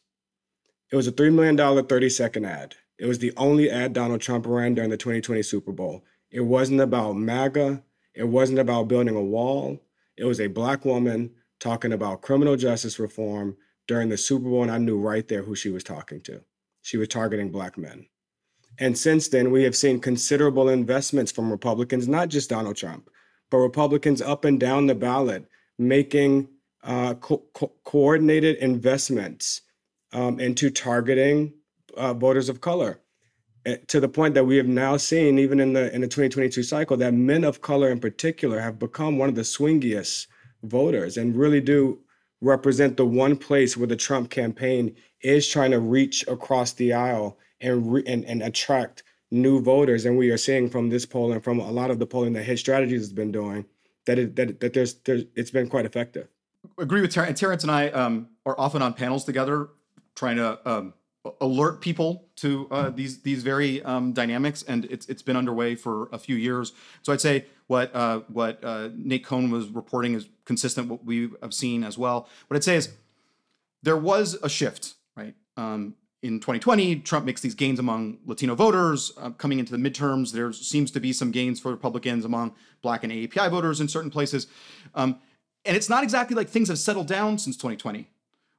[0.90, 2.76] It was a $3 million 30 second ad.
[2.98, 6.04] It was the only ad Donald Trump ran during the 2020 Super Bowl.
[6.30, 7.82] It wasn't about MAGA.
[8.14, 9.80] It wasn't about building a wall.
[10.16, 14.70] It was a black woman talking about criminal justice reform during the Super Bowl, and
[14.70, 16.42] I knew right there who she was talking to.
[16.82, 18.06] She was targeting black men.
[18.78, 23.10] And since then, we have seen considerable investments from Republicans, not just Donald Trump,
[23.50, 25.46] but Republicans up and down the ballot
[25.78, 26.48] making
[26.88, 29.60] uh, co- co- coordinated investments
[30.12, 31.52] um, into targeting
[31.96, 32.98] uh, voters of color
[33.66, 36.62] eh, to the point that we have now seen even in the in the 2022
[36.62, 40.26] cycle that men of color in particular have become one of the swingiest
[40.62, 41.98] voters and really do
[42.40, 47.36] represent the one place where the Trump campaign is trying to reach across the aisle
[47.60, 50.06] and re- and, and attract new voters.
[50.06, 52.44] And we are seeing from this poll and from a lot of the polling that
[52.44, 53.66] HIT Strategies has been doing
[54.06, 56.28] that it, that, that there's there's it's been quite effective
[56.78, 57.28] agree with Terrance.
[57.28, 59.68] And Terrance and I um, are often on panels together,
[60.14, 60.94] trying to um,
[61.40, 66.08] alert people to uh, these these very um, dynamics, and it's it's been underway for
[66.12, 66.72] a few years.
[67.02, 71.30] So I'd say what uh, what uh, Nate Cohn was reporting is consistent what we
[71.42, 72.28] have seen as well.
[72.46, 72.90] What I'd say is
[73.82, 75.34] there was a shift, right?
[75.56, 79.12] Um, in 2020, Trump makes these gains among Latino voters.
[79.16, 83.04] Uh, coming into the midterms, there seems to be some gains for Republicans among Black
[83.04, 84.48] and AAPI voters in certain places.
[84.96, 85.20] Um,
[85.64, 88.08] and it's not exactly like things have settled down since 2020.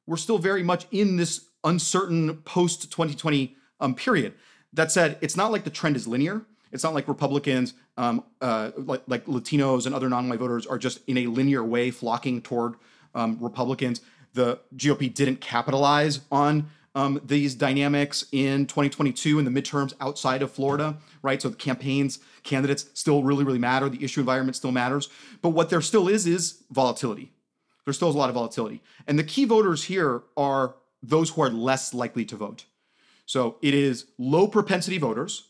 [0.06, 4.34] We're still very much in this uncertain post 2020 um, period.
[4.74, 6.44] That said, it's not like the trend is linear.
[6.72, 11.00] It's not like Republicans, um, uh, like, like, Latinos and other non-white voters, are just
[11.08, 12.76] in a linear way flocking toward
[13.16, 14.02] um, Republicans.
[14.34, 20.52] The GOP didn't capitalize on um, these dynamics in 2022 in the midterms outside of
[20.52, 21.42] Florida, right?
[21.42, 23.90] So the campaigns, candidates still really, really matter.
[23.90, 25.10] The issue environment still matters.
[25.42, 27.32] But what there still is is volatility.
[27.86, 28.82] There still is a lot of volatility.
[29.08, 32.66] And the key voters here are those who are less likely to vote.
[33.26, 35.50] So it is low propensity voters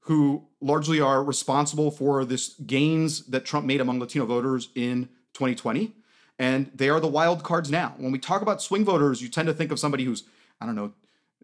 [0.00, 5.92] who largely are responsible for this gains that Trump made among Latino voters in 2020.
[6.38, 7.94] And they are the wild cards now.
[7.96, 10.24] When we talk about swing voters, you tend to think of somebody who's
[10.60, 10.92] I don't know,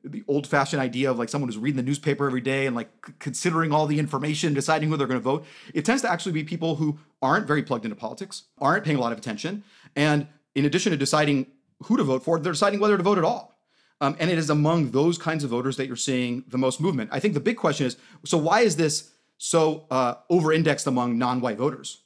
[0.05, 2.91] the old fashioned idea of like someone who's reading the newspaper every day and like
[3.19, 5.45] considering all the information, deciding who they're going to vote.
[5.75, 9.01] It tends to actually be people who aren't very plugged into politics, aren't paying a
[9.01, 9.63] lot of attention.
[9.95, 11.47] And in addition to deciding
[11.85, 13.53] who to vote for, they're deciding whether to vote at all.
[14.01, 17.11] Um, and it is among those kinds of voters that you're seeing the most movement.
[17.13, 21.19] I think the big question is so why is this so uh, over indexed among
[21.19, 21.99] non white voters?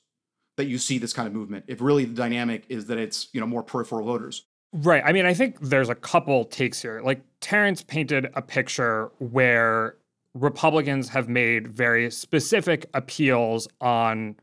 [0.56, 3.40] That you see this kind of movement, if really the dynamic is that it's you
[3.40, 4.44] know more peripheral voters.
[4.76, 5.02] Right.
[5.06, 7.00] I mean, I think there's a couple takes here.
[7.02, 9.96] Like Terrance painted a picture where
[10.34, 14.36] Republicans have made very specific appeals on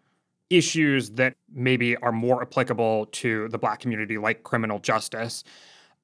[0.49, 5.43] issues that maybe are more applicable to the black community, like criminal justice.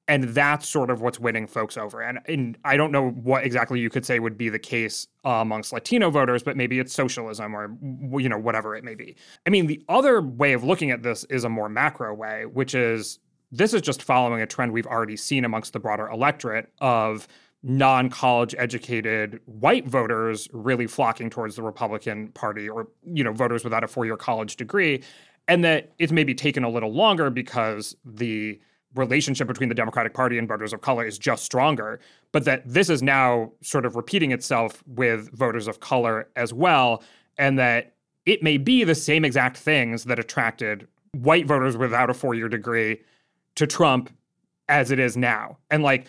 [0.06, 2.00] And that's sort of what's winning folks over.
[2.00, 5.30] And, and I don't know what exactly you could say would be the case uh,
[5.30, 7.76] amongst Latino voters, but maybe it's socialism or
[8.20, 9.16] you know whatever it may be.
[9.44, 12.76] I mean, the other way of looking at this is a more macro way, which
[12.76, 13.18] is
[13.52, 17.26] this is just following a trend we've already seen amongst the broader electorate of
[17.62, 23.84] non-college educated white voters really flocking towards the Republican Party or you know voters without
[23.84, 25.02] a four-year college degree.
[25.48, 28.60] And that it's maybe taken a little longer because the
[28.94, 32.00] relationship between the Democratic Party and voters of color is just stronger
[32.32, 37.02] but that this is now sort of repeating itself with voters of color as well
[37.38, 37.94] and that
[38.26, 43.00] it may be the same exact things that attracted white voters without a four-year degree
[43.56, 44.10] to Trump
[44.68, 46.06] as it is now and like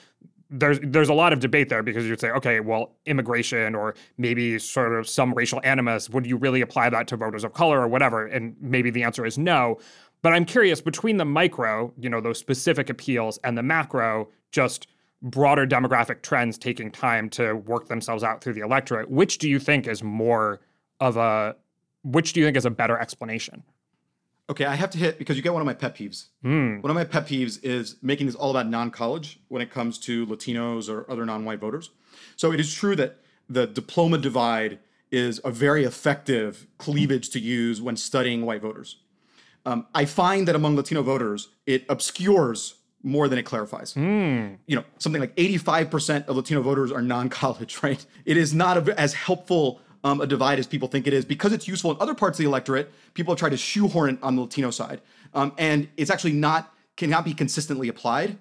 [0.51, 4.59] there's there's a lot of debate there because you'd say, okay, well, immigration or maybe
[4.59, 7.87] sort of some racial animus, would you really apply that to voters of color or
[7.87, 8.27] whatever?
[8.27, 9.79] And maybe the answer is no.
[10.21, 14.87] But I'm curious between the micro, you know, those specific appeals and the macro, just
[15.21, 19.57] broader demographic trends taking time to work themselves out through the electorate, which do you
[19.57, 20.59] think is more
[20.99, 21.55] of a
[22.03, 23.63] which do you think is a better explanation?
[24.51, 26.25] Okay, I have to hit because you get one of my pet peeves.
[26.43, 26.83] Mm.
[26.83, 30.27] One of my pet peeves is making this all about non-college when it comes to
[30.27, 31.91] Latinos or other non-white voters.
[32.35, 37.81] So it is true that the diploma divide is a very effective cleavage to use
[37.81, 38.97] when studying white voters.
[39.65, 43.93] Um, I find that among Latino voters, it obscures more than it clarifies.
[43.93, 44.57] Mm.
[44.67, 48.05] You know, something like 85% of Latino voters are non-college, right?
[48.25, 51.53] It is not a, as helpful um, a divide as people think it is because
[51.53, 52.91] it's useful in other parts of the electorate.
[53.13, 55.01] People have tried to shoehorn it on the Latino side,
[55.33, 58.37] um, and it's actually not cannot be consistently applied.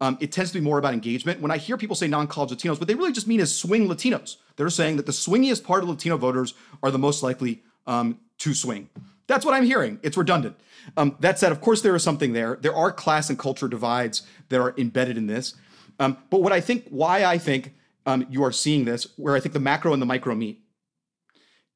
[0.00, 1.40] Um, it tends to be more about engagement.
[1.40, 4.36] When I hear people say non-college Latinos, what they really just mean is swing Latinos.
[4.56, 8.54] They're saying that the swingiest part of Latino voters are the most likely um, to
[8.54, 8.88] swing.
[9.26, 10.00] That's what I'm hearing.
[10.02, 10.56] It's redundant.
[10.96, 12.58] Um, that said, of course, there is something there.
[12.60, 15.54] There are class and culture divides that are embedded in this.
[15.98, 17.74] Um, but what I think, why I think
[18.04, 20.60] um, you are seeing this, where I think the macro and the micro meet,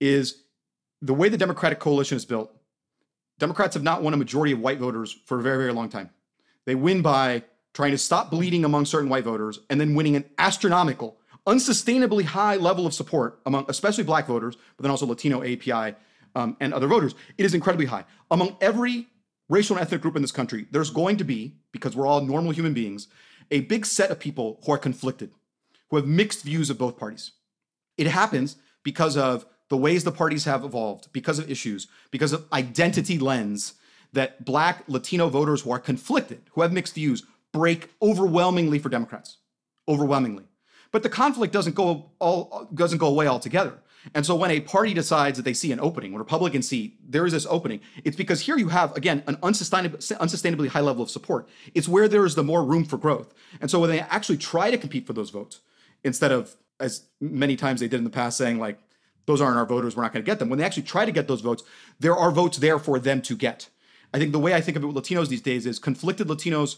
[0.00, 0.42] is
[1.02, 2.52] the way the Democratic coalition is built.
[3.38, 6.10] Democrats have not won a majority of white voters for a very, very long time.
[6.64, 10.24] They win by trying to stop bleeding among certain white voters and then winning an
[10.38, 15.94] astronomical, unsustainably high level of support among especially black voters, but then also Latino, API,
[16.34, 17.14] um, and other voters.
[17.36, 18.04] It is incredibly high.
[18.30, 19.06] Among every
[19.48, 22.52] racial and ethnic group in this country, there's going to be, because we're all normal
[22.52, 23.08] human beings,
[23.50, 25.30] a big set of people who are conflicted,
[25.90, 27.32] who have mixed views of both parties.
[27.96, 32.46] It happens because of the ways the parties have evolved because of issues, because of
[32.52, 33.74] identity lens,
[34.12, 39.38] that black Latino voters who are conflicted, who have mixed views, break overwhelmingly for Democrats.
[39.86, 40.44] Overwhelmingly.
[40.90, 43.74] But the conflict doesn't go all doesn't go away altogether.
[44.14, 47.26] And so when a party decides that they see an opening, when Republicans see there
[47.26, 51.48] is this opening, it's because here you have, again, an unsustainably high level of support.
[51.74, 53.34] It's where there is the more room for growth.
[53.60, 55.60] And so when they actually try to compete for those votes,
[56.04, 58.78] instead of, as many times they did in the past, saying like,
[59.28, 60.48] those aren't our voters, we're not going to get them.
[60.48, 61.62] When they actually try to get those votes,
[62.00, 63.68] there are votes there for them to get.
[64.12, 66.76] I think the way I think of it with Latinos these days is conflicted Latinos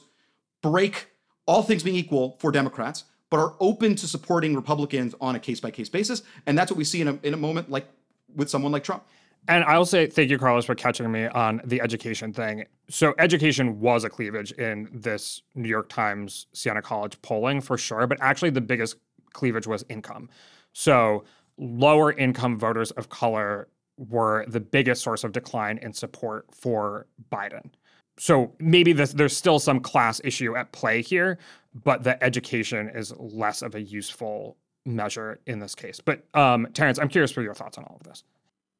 [0.62, 1.08] break
[1.46, 5.60] all things being equal for Democrats, but are open to supporting Republicans on a case
[5.60, 6.22] by case basis.
[6.44, 7.86] And that's what we see in a, in a moment like
[8.34, 9.04] with someone like Trump.
[9.48, 12.66] And I'll say thank you, Carlos, for catching me on the education thing.
[12.88, 18.06] So, education was a cleavage in this New York Times Siena College polling for sure,
[18.06, 18.96] but actually the biggest
[19.32, 20.28] cleavage was income.
[20.72, 21.24] So,
[21.60, 23.68] lower income voters of color
[23.98, 27.70] were the biggest source of decline in support for Biden.
[28.18, 31.38] So maybe this, there's still some class issue at play here,
[31.84, 36.00] but the education is less of a useful measure in this case.
[36.00, 38.24] But um, Terrance, I'm curious for your thoughts on all of this.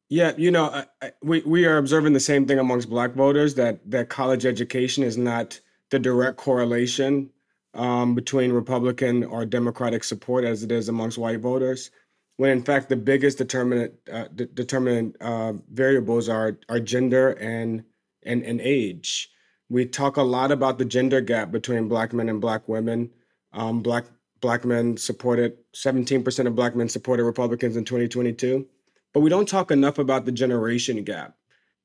[0.09, 3.55] Yeah, you know, I, I, we we are observing the same thing amongst Black voters
[3.55, 7.31] that that college education is not the direct correlation
[7.75, 11.93] um, between Republican or Democratic support as it is amongst white voters
[12.41, 17.85] when in fact the biggest determinant uh, de- determinant uh, variables are are gender and
[18.23, 19.29] and and age.
[19.69, 23.11] We talk a lot about the gender gap between black men and black women.
[23.53, 24.07] Um, black
[24.41, 28.67] black men supported 17% of black men supported Republicans in 2022,
[29.13, 31.37] but we don't talk enough about the generation gap.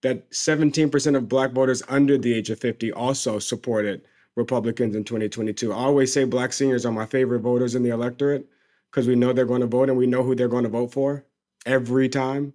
[0.03, 4.03] That 17% of black voters under the age of 50 also supported
[4.37, 5.73] Republicans in 2022.
[5.73, 8.47] I always say black seniors are my favorite voters in the electorate
[8.95, 10.93] because we know they're going to vote and we know who they're going to vote
[10.93, 11.25] for
[11.65, 12.53] every time.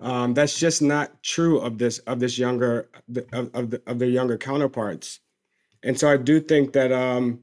[0.00, 2.88] Um, that's just not true of this of this younger
[3.32, 5.18] of of, the, of their younger counterparts,
[5.82, 7.40] and so I do think that um,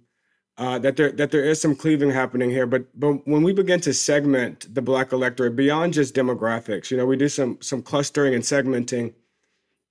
[0.57, 2.65] uh, that there that there is some cleaving happening here.
[2.65, 7.05] But but when we begin to segment the black electorate beyond just demographics, you know,
[7.05, 9.13] we do some some clustering and segmenting,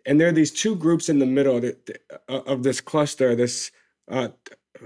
[0.06, 1.98] and there are these two groups in the middle that,
[2.30, 3.36] uh, of this cluster.
[3.36, 3.70] This
[4.10, 4.28] uh,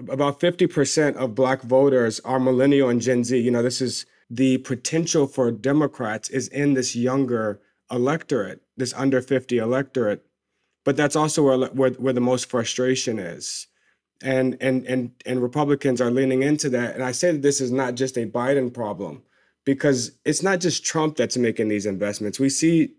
[0.09, 3.39] about fifty percent of black voters are millennial and Gen Z.
[3.39, 7.61] You know, this is the potential for Democrats is in this younger
[7.91, 10.25] electorate, this under fifty electorate,
[10.85, 13.67] but that's also where where, where the most frustration is
[14.23, 16.95] and and and and Republicans are leaning into that.
[16.95, 19.23] And I say that this is not just a Biden problem
[19.65, 22.41] because it's not just Trump that's making these investments.
[22.41, 22.95] We see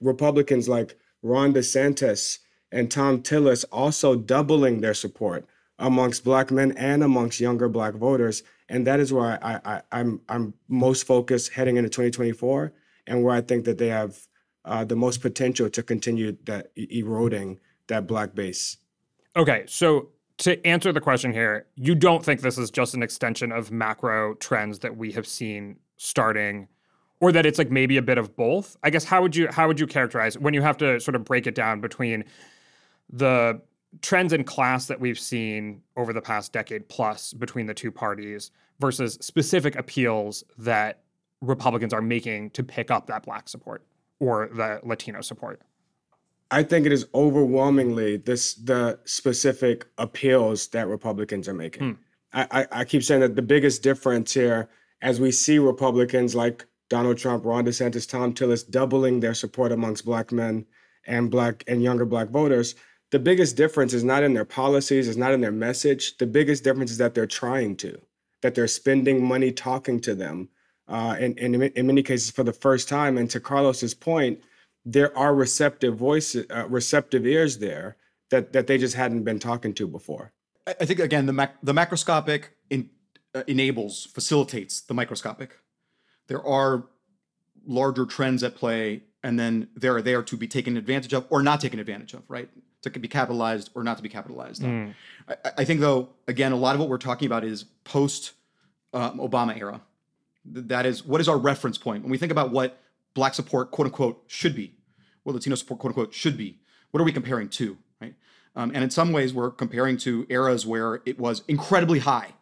[0.00, 2.38] Republicans like Ron DeSantis
[2.70, 5.46] and Thom Tillis also doubling their support
[5.78, 8.42] amongst black men and amongst younger black voters.
[8.68, 12.72] And that is where I, I, I'm I'm most focused heading into 2024,
[13.06, 14.18] and where I think that they have
[14.64, 18.76] uh, the most potential to continue that eroding that black base.
[19.36, 20.08] Okay, so
[20.38, 24.34] to answer the question here, you don't think this is just an extension of macro
[24.34, 26.68] trends that we have seen starting
[27.20, 28.76] or that it's like maybe a bit of both?
[28.82, 31.24] I guess how would you how would you characterize when you have to sort of
[31.24, 32.24] break it down between
[33.10, 33.60] the
[34.02, 38.50] trends in class that we've seen over the past decade plus between the two parties
[38.80, 41.00] versus specific appeals that
[41.40, 43.84] Republicans are making to pick up that black support
[44.20, 45.60] or the Latino support?
[46.50, 51.82] I think it is overwhelmingly this the specific appeals that Republicans are making.
[51.82, 51.92] Hmm.
[52.32, 54.68] I, I, I keep saying that the biggest difference here,
[55.02, 60.04] as we see Republicans like Donald Trump, Ron DeSantis, Thom Tillis doubling their support amongst
[60.04, 60.66] black men
[61.06, 62.74] and black and younger black voters,
[63.10, 66.18] the biggest difference is not in their policies, is not in their message.
[66.18, 68.00] The biggest difference is that they're trying to,
[68.42, 70.48] that they're spending money talking to them,
[70.88, 73.16] uh, and, and in many cases for the first time.
[73.18, 74.40] And to Carlos's point,
[74.84, 77.96] there are receptive voices, uh, receptive ears there
[78.30, 80.32] that that they just hadn't been talking to before.
[80.66, 82.90] I think again the mac- the macroscopic in,
[83.34, 85.58] uh, enables facilitates the microscopic.
[86.26, 86.84] There are
[87.66, 91.60] larger trends at play, and then they're there to be taken advantage of or not
[91.60, 92.48] taken advantage of, right?
[92.82, 94.62] To be capitalized or not to be capitalized.
[94.62, 94.94] Mm.
[95.28, 98.32] I, I, think though, again, a lot of what we're talking about is post
[98.94, 99.82] um, Obama era.
[100.44, 102.80] That is what is our reference point when we think about what
[103.14, 104.74] black support, quote unquote, should be
[105.28, 106.58] what Latino support, quote unquote, should be.
[106.90, 108.14] What are we comparing to, right?
[108.56, 112.32] Um, and in some ways, we're comparing to eras where it was incredibly high.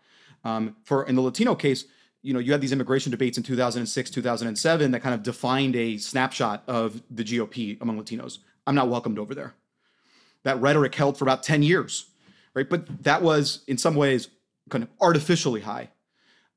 [0.44, 1.86] Um, for in the Latino case,
[2.22, 5.96] you know, you had these immigration debates in 2006, 2007 that kind of defined a
[5.98, 8.38] snapshot of the GOP among Latinos.
[8.66, 9.54] I'm not welcomed over there.
[10.42, 12.06] That rhetoric held for about 10 years,
[12.54, 12.68] right?
[12.68, 14.28] But that was, in some ways,
[14.70, 15.90] kind of artificially high.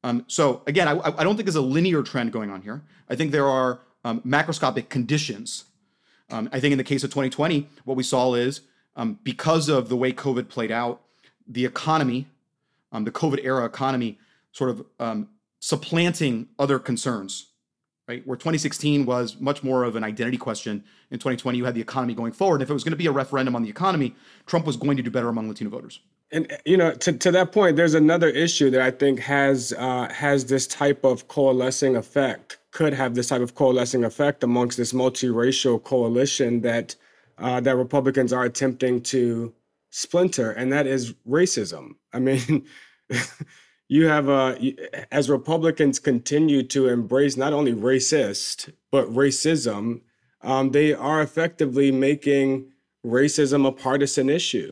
[0.04, 2.82] Um, so again, I, I, don't think there's a linear trend going on here.
[3.10, 5.66] I think there are um, macroscopic conditions
[6.32, 8.62] um, I think in the case of 2020, what we saw is
[8.96, 11.02] um, because of the way COVID played out,
[11.48, 12.28] the economy,
[12.92, 14.20] um, the COVID era economy,
[14.52, 15.30] sort of um,
[15.60, 17.48] supplanting other concerns.
[18.08, 20.84] Right, where 2016 was much more of an identity question.
[21.12, 22.56] In 2020, you had the economy going forward.
[22.56, 24.16] And if it was going to be a referendum on the economy,
[24.48, 26.00] Trump was going to do better among Latino voters.
[26.32, 30.10] And you know, to, to that point, there's another issue that I think has uh,
[30.12, 34.94] has this type of coalescing effect could have this type of coalescing effect amongst this
[34.94, 36.96] multiracial coalition that
[37.38, 39.54] uh, that Republicans are attempting to
[39.90, 41.92] splinter, and that is racism.
[42.14, 42.66] I mean,
[43.90, 44.56] you have uh,
[45.12, 50.02] as Republicans continue to embrace not only racist but racism,
[50.42, 52.72] um, they are effectively making
[53.06, 54.72] racism a partisan issue.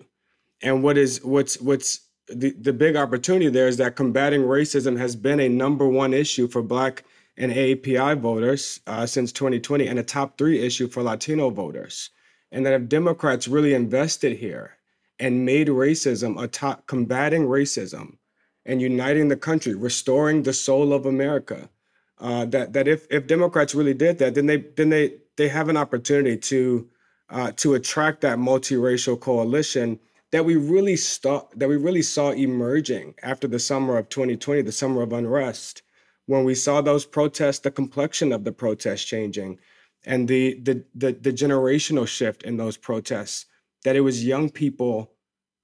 [0.61, 5.15] And what is what's what's the, the big opportunity there is that combating racism has
[5.15, 7.03] been a number one issue for Black
[7.37, 12.11] and AAPI voters uh, since 2020 and a top three issue for Latino voters.
[12.51, 14.77] And that if Democrats really invested here
[15.19, 18.16] and made racism a top, combating racism
[18.67, 21.69] and uniting the country, restoring the soul of America,
[22.19, 25.69] uh, that that if if Democrats really did that, then they then they they have
[25.69, 26.87] an opportunity to
[27.29, 29.99] uh, to attract that multiracial coalition
[30.31, 34.71] that we really saw that we really saw emerging after the summer of 2020, the
[34.71, 35.81] summer of unrest,
[36.25, 39.57] when we saw those protests, the complexion of the protests changing,
[40.05, 43.45] and the the the, the generational shift in those protests,
[43.83, 45.13] that it was young people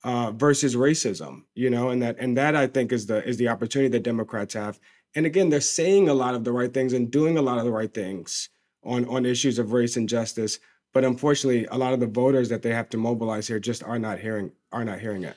[0.04, 3.48] uh, versus racism, you know, and that and that I think is the is the
[3.48, 4.80] opportunity that Democrats have.
[5.16, 7.66] And again, they're saying a lot of the right things and doing a lot of
[7.66, 8.50] the right things
[8.84, 10.60] on on issues of race and justice.
[10.94, 14.00] But unfortunately, a lot of the voters that they have to mobilize here just are
[14.00, 15.36] not hearing are not hearing it.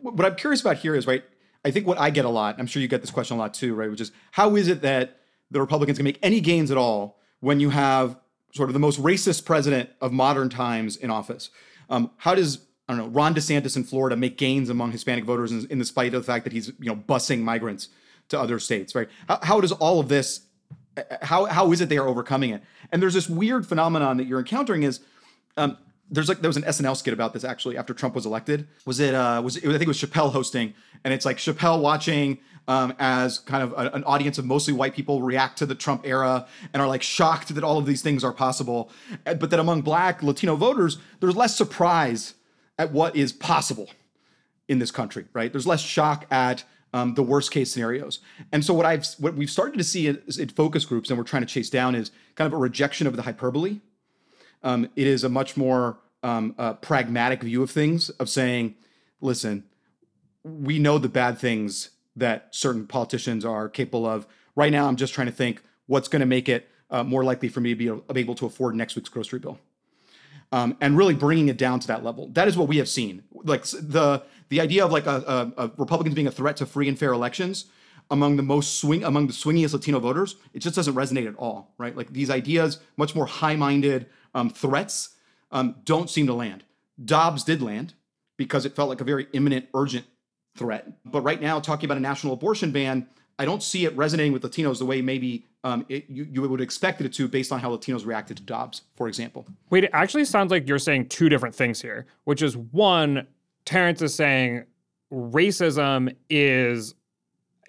[0.00, 1.24] What I'm curious about here is right
[1.64, 3.54] I think what I get a lot, I'm sure you get this question a lot
[3.54, 3.90] too, right?
[3.90, 5.18] Which is how is it that
[5.50, 8.16] the Republicans can make any gains at all when you have
[8.52, 11.50] sort of the most racist president of modern times in office?
[11.90, 15.52] Um, how does I don't know, Ron DeSantis in Florida make gains among Hispanic voters
[15.52, 17.88] in, in the spite of the fact that he's, you know, busing migrants
[18.30, 19.08] to other states, right?
[19.28, 20.40] How, how does all of this,
[21.22, 22.64] how, how is it they are overcoming it?
[22.90, 24.98] And there's this weird phenomenon that you're encountering is,
[25.56, 25.78] um,
[26.10, 28.66] there's like there was an SNL skit about this actually after Trump was elected.
[28.84, 30.74] Was it uh was it, I think it was Chappelle hosting,
[31.04, 34.92] and it's like Chappelle watching um, as kind of a, an audience of mostly white
[34.92, 38.24] people react to the Trump era and are like shocked that all of these things
[38.24, 38.90] are possible,
[39.22, 42.34] but that among Black Latino voters there's less surprise
[42.80, 43.88] at what is possible
[44.68, 45.52] in this country, right?
[45.52, 48.20] There's less shock at um, the worst case scenarios.
[48.52, 51.24] And so what I've what we've started to see in, in focus groups and we're
[51.24, 53.80] trying to chase down is kind of a rejection of the hyperbole
[54.62, 58.74] um, it is a much more um, uh, pragmatic view of things, of saying,
[59.20, 59.64] listen,
[60.42, 64.26] we know the bad things that certain politicians are capable of.
[64.56, 67.48] Right now, I'm just trying to think what's going to make it uh, more likely
[67.48, 69.58] for me to be able to afford next week's grocery bill.
[70.52, 72.28] Um, and really bringing it down to that level.
[72.32, 73.22] That is what we have seen.
[73.32, 76.88] Like the the idea of like a, a, a Republicans being a threat to free
[76.88, 77.66] and fair elections
[78.10, 81.72] among the most swing among the swingiest Latino voters, it just doesn't resonate at all,
[81.78, 81.96] right?
[81.96, 85.10] Like these ideas, much more high-minded, um, threats
[85.52, 86.64] um, don't seem to land.
[87.02, 87.94] Dobbs did land
[88.36, 90.06] because it felt like a very imminent, urgent
[90.56, 90.88] threat.
[91.04, 93.06] But right now, talking about a national abortion ban,
[93.40, 96.60] I don't see it resonating with Latinos the way maybe um, it, you, you would
[96.60, 99.46] expect it to based on how Latinos reacted to Dobbs, for example.
[99.70, 103.26] Wait, it actually sounds like you're saying two different things here, which is one,
[103.64, 104.66] Terrance is saying
[105.10, 106.94] racism is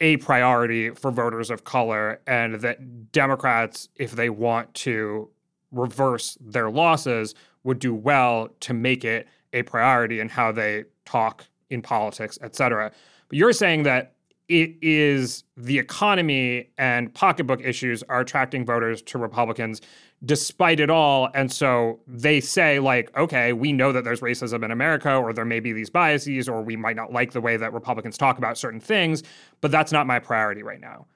[0.01, 5.30] a priority for voters of color, and that Democrats, if they want to
[5.72, 11.45] reverse their losses would do well to make it a priority in how they talk
[11.69, 12.91] in politics, et cetera.
[13.30, 14.15] But you're saying that
[14.51, 19.79] it is the economy and pocketbook issues are attracting voters to Republicans
[20.25, 21.29] despite it all.
[21.33, 25.45] And so they say, like, okay, we know that there's racism in America, or there
[25.45, 28.57] may be these biases, or we might not like the way that Republicans talk about
[28.57, 29.23] certain things,
[29.61, 31.07] but that's not my priority right now.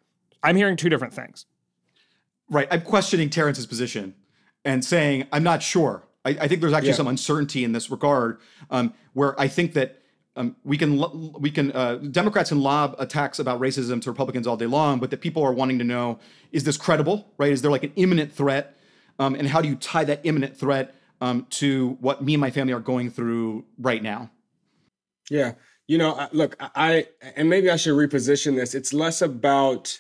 [0.42, 1.46] I'm hearing two different things.
[2.50, 2.68] Right.
[2.72, 4.16] I'm questioning Terrance's position
[4.64, 6.08] and saying, I'm not sure.
[6.24, 6.96] I, I think there's actually yeah.
[6.96, 10.02] some uncertainty in this regard, um, where I think that
[10.36, 11.04] um, we can
[11.40, 15.10] we can uh, Democrats can lob attacks about racism to Republicans all day long, but
[15.12, 16.20] that people are wanting to know
[16.52, 17.52] is this credible, right?
[17.52, 18.78] Is there like an imminent threat,
[19.18, 22.52] um, and how do you tie that imminent threat um, to what me and my
[22.52, 24.30] family are going through right now?
[25.30, 25.54] Yeah,
[25.88, 28.76] you know, look, I and maybe I should reposition this.
[28.76, 30.00] It's less about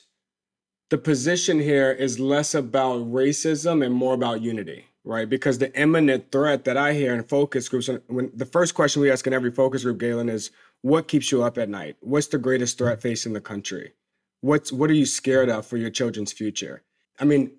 [0.90, 5.30] the position here is less about racism and more about unity, right?
[5.30, 9.02] Because the imminent threat that I hear in focus groups, uh, when the first question
[9.02, 10.52] we ask in every focus group, Galen, is
[10.82, 11.96] what keeps you up at night?
[12.02, 13.94] What's the greatest threat facing the country?
[14.42, 16.84] What's what are you scared of for your children's future?
[17.20, 17.52] I mean,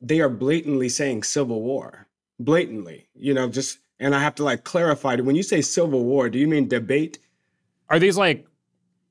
[0.00, 2.08] they are blatantly saying civil war,
[2.40, 3.08] blatantly.
[3.14, 5.16] You know, just and I have to like clarify.
[5.16, 7.18] When you say civil war, do you mean debate?
[7.88, 8.46] Are these like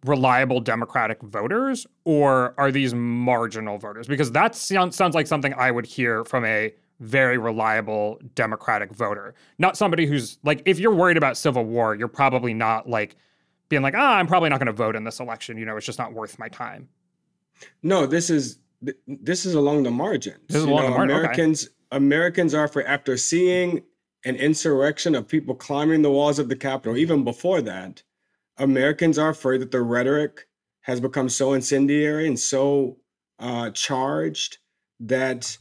[0.04, 4.08] reliable Democratic voters or are these marginal voters?
[4.08, 9.36] Because that sounds sounds like something I would hear from a very reliable Democratic voter.
[9.58, 13.16] Not somebody who's like, if you're worried about civil war, you're probably not like
[13.70, 15.58] being like, ah, I'm probably not going to vote in this election.
[15.58, 16.90] You know, it's just not worth my time.
[17.82, 18.60] No, this is
[19.08, 20.40] this is along the margins.
[20.48, 21.22] This is along know, the margins.
[21.22, 21.74] Americans okay.
[21.92, 23.84] Americans are for after seeing
[24.26, 28.04] an insurrection of people climbing the walls of the Capitol, even before that,
[28.58, 30.48] Americans are afraid that the rhetoric
[30.82, 32.98] has become so incendiary and so
[33.40, 34.58] uh, charged
[35.00, 35.58] that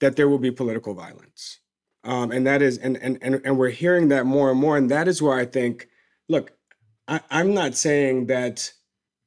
[0.00, 1.60] that there will be political violence,
[2.04, 4.90] um, and that is and, and and and we're hearing that more and more, and
[4.90, 5.88] that is where I think,
[6.28, 6.52] look,
[7.06, 8.72] I, I'm not saying that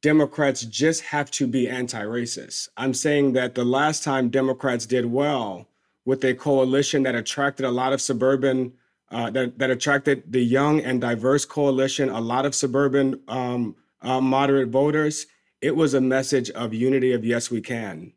[0.01, 2.69] Democrats just have to be anti-racist.
[2.75, 5.67] I'm saying that the last time Democrats did well
[6.05, 8.73] with a coalition that attracted a lot of suburban
[9.11, 14.21] uh, that, that attracted the young and diverse coalition, a lot of suburban um, uh,
[14.21, 15.27] moderate voters.
[15.61, 18.13] It was a message of unity of yes, we can.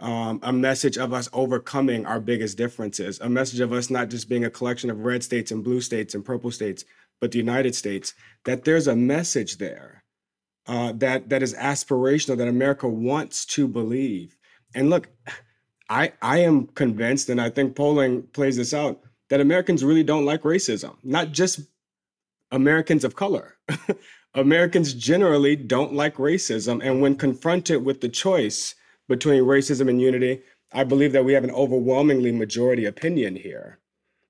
[0.00, 4.28] Um, a message of us overcoming our biggest differences, a message of us not just
[4.28, 6.84] being a collection of red states and blue states and purple states,
[7.20, 10.04] but the United States, that there's a message there
[10.68, 14.36] uh, that, that is aspirational, that America wants to believe.
[14.74, 15.08] And look,
[15.88, 20.24] I, I am convinced, and I think polling plays this out, that Americans really don't
[20.24, 21.60] like racism, not just
[22.50, 23.56] Americans of color.
[24.34, 26.80] Americans generally don't like racism.
[26.82, 28.74] And when confronted with the choice
[29.08, 30.42] between racism and unity,
[30.72, 33.78] I believe that we have an overwhelmingly majority opinion here.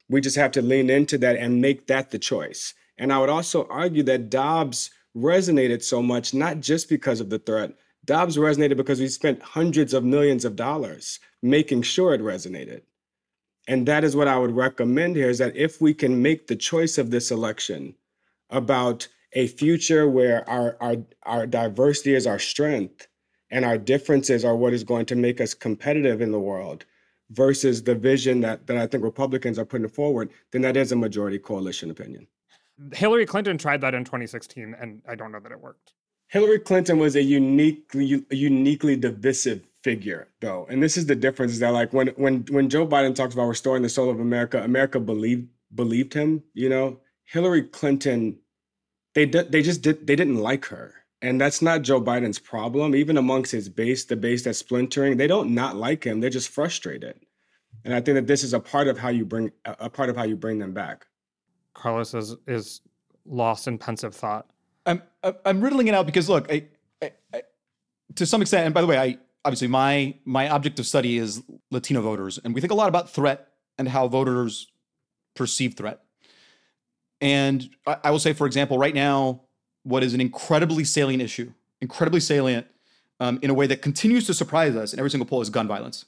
[0.09, 2.74] We just have to lean into that and make that the choice.
[2.97, 7.39] And I would also argue that Dobbs resonated so much, not just because of the
[7.39, 7.74] threat.
[8.05, 12.83] Dobbs resonated because we spent hundreds of millions of dollars making sure it resonated.
[13.66, 16.57] And that is what I would recommend here is that if we can make the
[16.57, 17.95] choice of this election
[18.49, 23.07] about a future where our our our diversity is our strength
[23.51, 26.84] and our differences are what is going to make us competitive in the world
[27.30, 30.96] versus the vision that that I think Republicans are putting forward, then that is a
[30.96, 32.26] majority coalition opinion.
[32.92, 35.92] Hillary Clinton tried that in 2016 and I don't know that it worked.
[36.28, 40.66] Hillary Clinton was a uniquely uniquely divisive figure though.
[40.68, 43.49] And this is the difference is that like when when when Joe Biden talks about
[43.49, 47.01] restoring the soul of America, America believed believed him, you know.
[47.24, 48.38] Hillary Clinton
[49.14, 50.94] they did they just did they didn't like her.
[51.20, 52.94] And that's not Joe Biden's problem.
[52.94, 56.20] Even amongst his base, the base that's splintering, they don't not like him.
[56.20, 57.18] They're just frustrated.
[57.84, 60.16] And I think that this is a part of how you bring a part of
[60.16, 61.06] how you bring them back.
[61.74, 62.80] Carlos is is
[63.24, 64.46] lost in pensive thought.
[64.86, 65.02] I'm
[65.44, 66.66] I'm riddling it out because look, I,
[67.02, 67.42] I, I,
[68.14, 71.42] to some extent, and by the way, I obviously my my object of study is
[71.70, 74.68] Latino voters, and we think a lot about threat and how voters
[75.34, 76.00] perceive threat.
[77.20, 79.42] And I, I will say, for example, right now,
[79.89, 82.66] what is an incredibly salient issue, incredibly salient,
[83.20, 85.66] um, in a way that continues to surprise us in every single poll is gun
[85.66, 86.05] violence.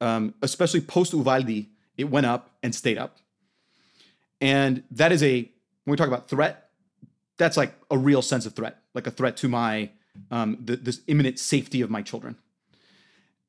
[0.00, 1.66] Um, especially post Uvalde,
[1.96, 3.18] it went up and stayed up.
[4.40, 5.50] And that is a
[5.84, 6.70] when we talk about threat,
[7.36, 9.90] that's like a real sense of threat, like a threat to my
[10.30, 12.36] um, the, this imminent safety of my children.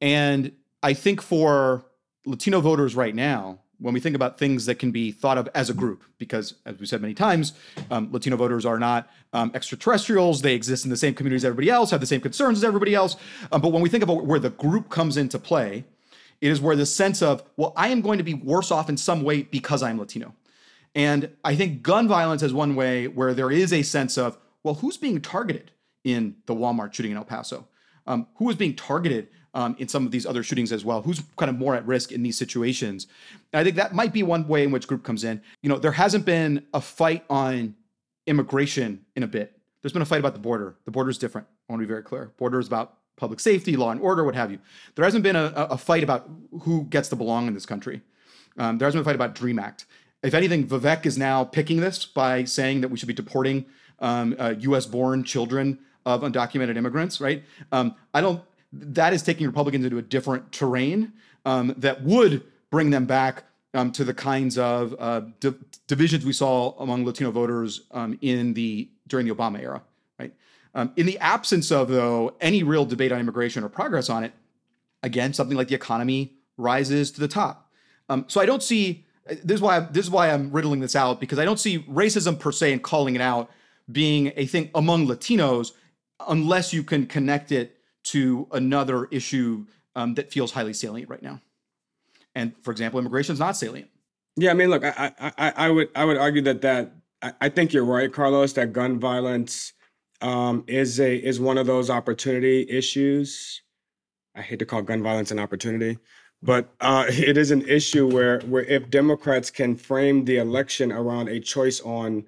[0.01, 1.85] And I think for
[2.25, 5.69] Latino voters right now, when we think about things that can be thought of as
[5.69, 7.53] a group, because as we said many times,
[7.91, 10.41] um, Latino voters are not um, extraterrestrials.
[10.41, 12.95] They exist in the same communities as everybody else, have the same concerns as everybody
[12.95, 13.15] else.
[13.51, 15.85] Um, but when we think about where the group comes into play,
[16.41, 18.97] it is where the sense of, well, I am going to be worse off in
[18.97, 20.33] some way because I'm Latino.
[20.93, 24.75] And I think gun violence is one way where there is a sense of, well,
[24.75, 25.71] who's being targeted
[26.03, 27.67] in the Walmart shooting in El Paso?
[28.07, 31.01] Um, who is being targeted um, in some of these other shootings as well?
[31.01, 33.07] Who's kind of more at risk in these situations?
[33.51, 35.41] And I think that might be one way in which group comes in.
[35.63, 37.75] You know, there hasn't been a fight on
[38.27, 39.57] immigration in a bit.
[39.81, 40.75] There's been a fight about the border.
[40.85, 41.47] The border is different.
[41.67, 42.31] I want to be very clear.
[42.37, 44.59] Border is about public safety, law and order, what have you.
[44.95, 46.29] There hasn't been a, a fight about
[46.61, 48.01] who gets to belong in this country.
[48.57, 49.85] Um, there hasn't been a fight about Dream Act.
[50.23, 53.65] If anything, Vivek is now picking this by saying that we should be deporting
[53.99, 54.85] um, uh, U.S.
[54.85, 57.43] born children of undocumented immigrants, right?
[57.71, 58.41] Um, I don't,
[58.81, 61.13] that is taking Republicans into a different terrain
[61.45, 65.53] um, that would bring them back um, to the kinds of uh, di-
[65.87, 69.81] divisions we saw among Latino voters um, in the during the Obama era,
[70.19, 70.33] right?
[70.73, 74.33] Um, in the absence of though any real debate on immigration or progress on it,
[75.03, 77.69] again, something like the economy rises to the top.
[78.09, 79.05] Um, so I don't see
[79.43, 81.79] this is why I'm, this is why I'm riddling this out because I don't see
[81.79, 83.49] racism per se and calling it out
[83.91, 85.71] being a thing among Latinos
[86.27, 91.41] unless you can connect it to another issue um, that feels highly salient right now.
[92.33, 93.89] And for example, immigration is not salient.
[94.37, 97.49] Yeah, I mean, look, I, I, I would I would argue that that I, I
[97.49, 98.53] think you're right, Carlos.
[98.53, 99.73] That gun violence
[100.21, 103.61] um, is a is one of those opportunity issues.
[104.35, 105.97] I hate to call gun violence an opportunity,
[106.43, 111.29] but uh, it is an issue where where if Democrats can frame the election around
[111.29, 112.27] a choice on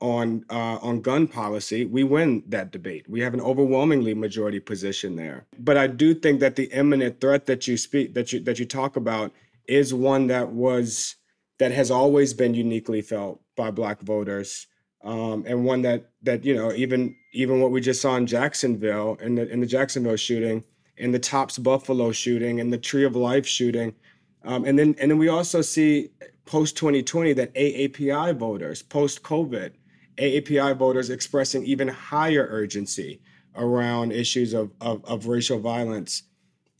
[0.00, 3.08] on uh, on gun policy, we win that debate.
[3.08, 5.46] We have an overwhelmingly majority position there.
[5.58, 8.64] But I do think that the imminent threat that you speak that you that you
[8.64, 9.32] talk about
[9.66, 11.16] is one that was
[11.58, 14.66] that has always been uniquely felt by Black voters,
[15.02, 19.18] um, and one that that you know even even what we just saw in Jacksonville
[19.20, 20.62] in the in the Jacksonville shooting
[20.98, 23.94] in the Tops Buffalo shooting and the Tree of Life shooting.
[24.44, 26.10] Um, and then and then we also see
[26.44, 29.72] post 2020 that AAPI voters, post COVID,
[30.18, 33.20] AAPI voters expressing even higher urgency
[33.56, 36.22] around issues of, of, of racial violence.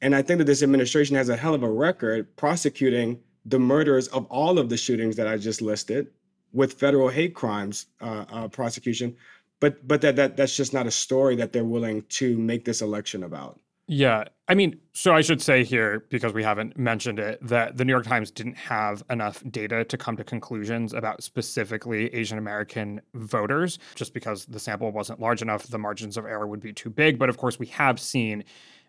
[0.01, 4.09] And I think that this administration has a hell of a record prosecuting the murders
[4.09, 6.09] of all of the shootings that I just listed
[6.53, 9.17] with federal hate crimes uh, uh, prosecution.
[9.61, 12.81] But but that, that that's just not a story that they're willing to make this
[12.81, 13.59] election about.
[13.91, 14.25] Yeah.
[14.49, 17.93] I mean, so I should say here, because we haven't mentioned it, that the New
[17.93, 23.79] York Times didn't have enough data to come to conclusions about specifically Asian American voters,
[23.95, 27.19] just because the sample wasn't large enough, the margins of error would be too big.
[27.19, 28.45] But of course, we have seen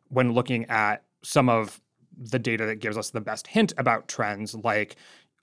[0.10, 1.80] when looking at some of
[2.18, 4.97] the data that gives us the best hint about trends, like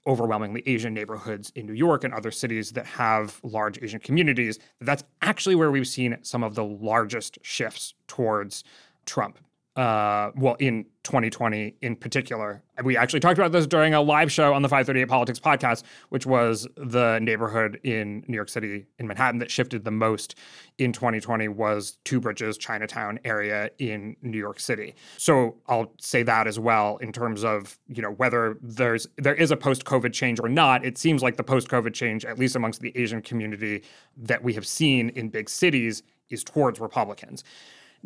[0.06, 5.04] overwhelmingly Asian neighborhoods in New York and other cities that have large Asian communities, that's
[5.22, 8.62] actually where we've seen some of the largest shifts towards
[9.06, 9.38] Trump.
[9.76, 12.62] Uh, well, in 2020 in particular.
[12.82, 16.26] We actually talked about this during a live show on the 538 Politics podcast, which
[16.26, 20.34] was the neighborhood in New York City, in Manhattan, that shifted the most
[20.78, 24.94] in 2020 was Two Bridges, Chinatown area in New York City.
[25.16, 29.50] So I'll say that as well in terms of you know whether there's there is
[29.50, 30.84] a post-COVID change or not.
[30.84, 33.84] It seems like the post-COVID change, at least amongst the Asian community
[34.16, 37.44] that we have seen in big cities, is towards Republicans.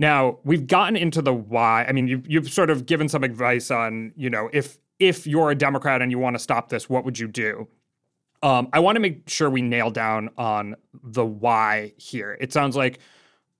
[0.00, 1.84] Now we've gotten into the why.
[1.86, 5.50] I mean, you've you've sort of given some advice on, you know, if if you're
[5.50, 7.68] a Democrat and you want to stop this, what would you do?
[8.42, 10.74] Um, I want to make sure we nail down on
[11.04, 12.38] the why here.
[12.40, 13.00] It sounds like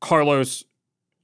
[0.01, 0.65] Carlos,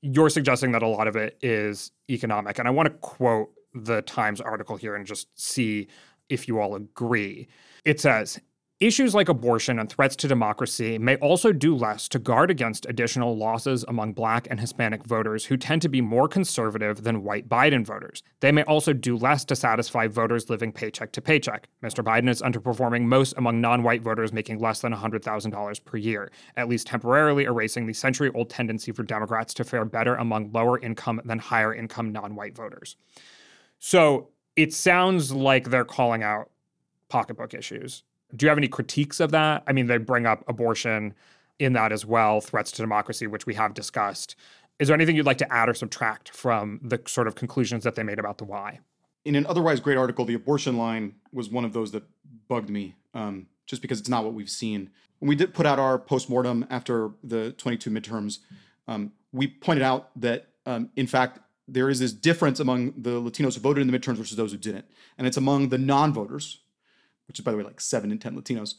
[0.03, 4.03] you're suggesting that a lot of it is economic, and I want to quote the
[4.03, 5.89] Times article here and just see
[6.29, 7.49] if you all agree.
[7.87, 8.39] It says
[8.79, 13.35] Issues like abortion and threats to democracy may also do less to guard against additional
[13.35, 17.87] losses among Black and Hispanic voters who tend to be more conservative than white Biden
[17.87, 18.23] voters.
[18.41, 21.71] They may also do less to satisfy voters living paycheck to paycheck.
[21.83, 22.05] Mr.
[22.05, 26.69] Biden is underperforming most among non white voters making less than $100,000 per year, at
[26.69, 31.23] least temporarily erasing the century old tendency for Democrats to fare better among lower income
[31.25, 32.97] than higher income non white voters.
[33.79, 36.51] So it sounds like they're calling out
[37.09, 38.03] pocketbook issues
[38.37, 39.63] do you have any critiques of that?
[39.67, 41.15] I mean, they bring up abortion
[41.59, 44.37] in that as well, threats to democracy, which we have discussed.
[44.79, 47.95] Is there anything you'd like to add or subtract from the sort of conclusions that
[47.95, 48.81] they made about the why?
[49.25, 52.05] In an otherwise great article, the abortion line was one of those that
[52.49, 54.91] bugged me, um, just because it's not what we've seen.
[55.19, 58.41] When we did put out our postmortem after the 22 midterms,
[58.87, 63.55] um, we pointed out that, um, in fact, there is this difference among the Latinos
[63.55, 64.85] who voted in the midterms versus those who didn't.
[65.19, 66.61] And it's among the non voters,
[67.29, 68.75] which is by the way like seven in ten Latinos,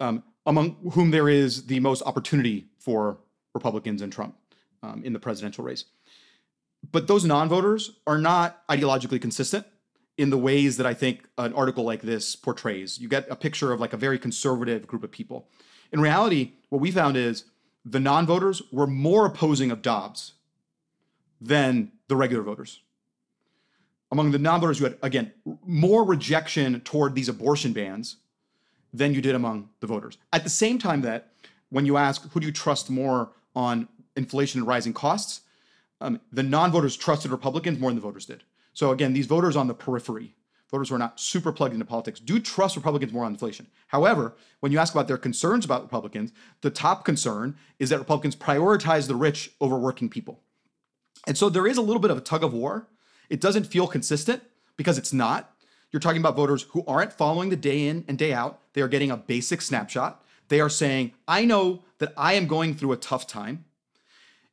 [0.00, 3.18] um, among whom there is the most opportunity for
[3.54, 4.36] Republicans and Trump
[4.82, 5.84] um, in the presidential race.
[6.90, 9.66] But those non-voters are not ideologically consistent
[10.18, 12.98] in the ways that I think an article like this portrays.
[12.98, 15.48] You get a picture of like a very conservative group of people.
[15.92, 17.44] In reality, what we found is
[17.84, 20.34] the non-voters were more opposing of Dobbs
[21.40, 22.80] than the regular voters
[24.12, 25.32] among the non-voters, you had again
[25.66, 28.18] more rejection toward these abortion bans
[28.92, 30.18] than you did among the voters.
[30.34, 31.32] At the same time, that
[31.70, 35.40] when you ask who do you trust more on inflation and rising costs,
[36.02, 38.44] um, the non-voters trusted Republicans more than the voters did.
[38.74, 40.34] So again, these voters on the periphery,
[40.70, 43.66] voters who are not super plugged into politics, do trust Republicans more on inflation.
[43.86, 48.36] However, when you ask about their concerns about Republicans, the top concern is that Republicans
[48.36, 50.40] prioritize the rich over working people.
[51.26, 52.88] And so there is a little bit of a tug of war
[53.32, 54.42] it doesn't feel consistent
[54.76, 55.54] because it's not.
[55.90, 58.60] You're talking about voters who aren't following the day in and day out.
[58.74, 60.22] They are getting a basic snapshot.
[60.48, 63.64] They are saying, I know that I am going through a tough time.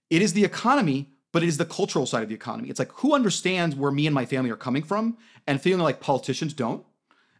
[0.10, 2.70] It is the economy, but it is the cultural side of the economy.
[2.70, 6.00] It's like who understands where me and my family are coming from and feeling like
[6.00, 6.86] politicians don't,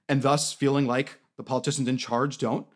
[0.10, 2.68] and thus feeling like the politicians in charge don't.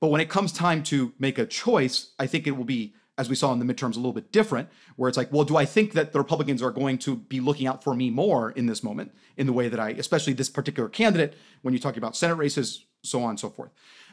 [0.00, 3.28] But when it comes time to make a choice, I think it will be as
[3.28, 5.64] we saw in the midterms, a little bit different, where it's like, well, do I
[5.64, 8.82] think that the Republicans are going to be looking out for me more in this
[8.82, 12.36] moment, in the way that I, especially this particular candidate, when you talk about Senate
[12.36, 13.70] races, so on and so forth.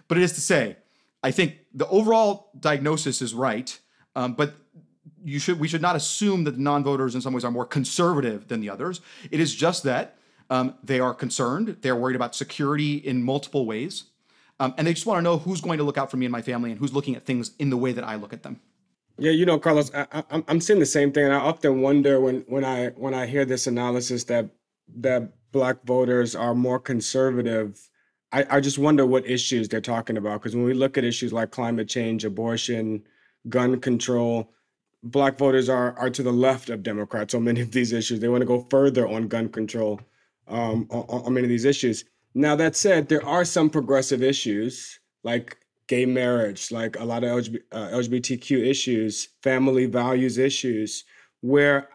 [0.08, 0.78] But it is to say,
[1.24, 3.80] I think the overall diagnosis is right,
[4.16, 4.56] um, but
[5.24, 8.48] you should we should not assume that the non-voters in some ways are more conservative
[8.48, 9.02] than the others.
[9.32, 10.18] It is just that
[10.50, 14.06] um, they are concerned, they're worried about security in multiple ways,
[14.60, 16.32] um, and they just want to know who's going to look out for me and
[16.32, 18.62] my family and who's looking at things in the way that I look at them.
[19.18, 22.20] Yeah, you know, Carlos, I, I, I'm seeing the same thing, and I often wonder
[22.20, 24.50] when when I when I hear this analysis that
[24.98, 27.80] that black voters are more conservative.
[28.34, 31.32] I, I just wonder what issues they're talking about because when we look at issues
[31.32, 33.04] like climate change, abortion,
[33.48, 34.52] gun control,
[35.04, 38.20] black voters are are to the left of Democrats on many of these issues.
[38.20, 40.02] They want to go further on gun control
[40.50, 42.04] um, on, on many of these issues.
[42.34, 45.58] Now that said, there are some progressive issues like
[45.88, 51.04] gay marriage, like a lot of LGBT, uh, LGBTQ issues, family values issues,
[51.42, 51.90] where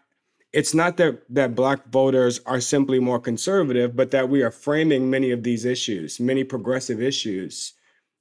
[0.53, 5.11] it's not that that black voters are simply more conservative, but that we are framing
[5.11, 7.75] many of these issues, many progressive issues,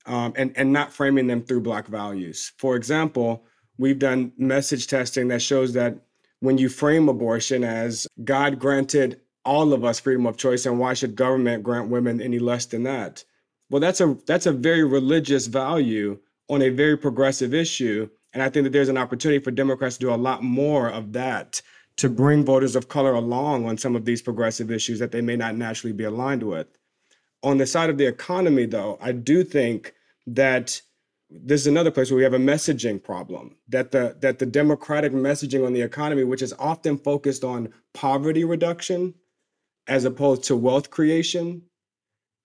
[0.05, 2.51] um, and and not framing them through black values.
[2.57, 3.45] For example,
[3.77, 5.97] we've done message testing that shows that
[6.41, 10.93] when you frame abortion as God granted all of us freedom of choice, and why
[10.93, 13.23] should government grant women any less than that?
[13.69, 18.49] Well, that's a that's a very religious value on a very progressive issue, and I
[18.49, 21.61] think that there's an opportunity for Democrats to do a lot more of that
[21.97, 25.35] to bring voters of color along on some of these progressive issues that they may
[25.35, 26.67] not naturally be aligned with.
[27.43, 29.93] On the side of the economy, though, I do think
[30.25, 30.81] that
[31.29, 35.11] this is another place where we have a messaging problem that the that the democratic
[35.11, 39.13] messaging on the economy which is often focused on poverty reduction
[39.87, 41.61] as opposed to wealth creation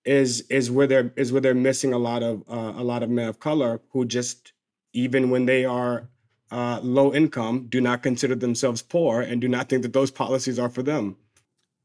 [0.05, 3.11] is is where they're is where they're missing a lot of uh, a lot of
[3.11, 4.53] men of color who just
[4.93, 6.09] even when they are
[6.51, 10.59] uh, low income do not consider themselves poor and do not think that those policies
[10.59, 11.17] are for them.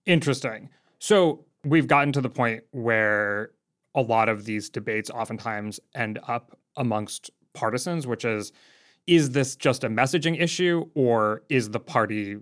[0.05, 0.69] Interesting.
[0.99, 3.51] So we've gotten to the point where
[3.95, 8.51] a lot of these debates oftentimes end up amongst partisans, which is
[9.07, 12.37] is this just a messaging issue or is the party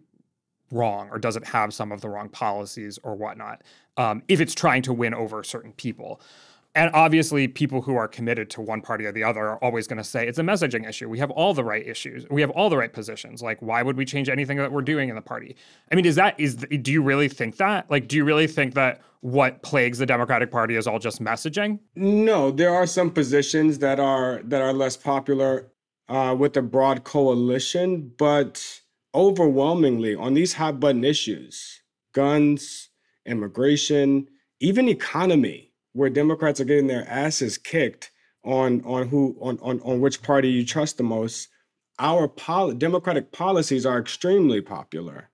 [0.71, 3.61] wrong or does it have some of the wrong policies or whatnot
[3.97, 6.21] um, if it's trying to win over certain people?
[6.75, 9.97] And obviously, people who are committed to one party or the other are always going
[9.97, 11.09] to say it's a messaging issue.
[11.09, 12.27] We have all the right issues.
[12.29, 13.41] We have all the right positions.
[13.41, 15.55] Like, why would we change anything that we're doing in the party?
[15.91, 17.89] I mean, is that is do you really think that?
[17.89, 21.79] Like, do you really think that what plagues the Democratic Party is all just messaging?
[21.95, 25.71] No, there are some positions that are that are less popular
[26.09, 28.81] uh, with the broad coalition, but
[29.15, 31.81] overwhelmingly on these hot button issues,
[32.13, 32.86] guns,
[33.27, 34.27] immigration,
[34.59, 38.11] even economy where Democrats are getting their asses kicked
[38.43, 41.49] on on who on on, on which party you trust the most,
[41.99, 45.29] our pol- democratic policies are extremely popular.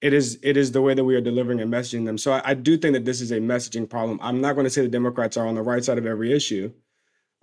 [0.00, 2.18] It is it is the way that we are delivering and messaging them.
[2.18, 4.18] So I, I do think that this is a messaging problem.
[4.22, 6.72] I'm not going to say the Democrats are on the right side of every issue,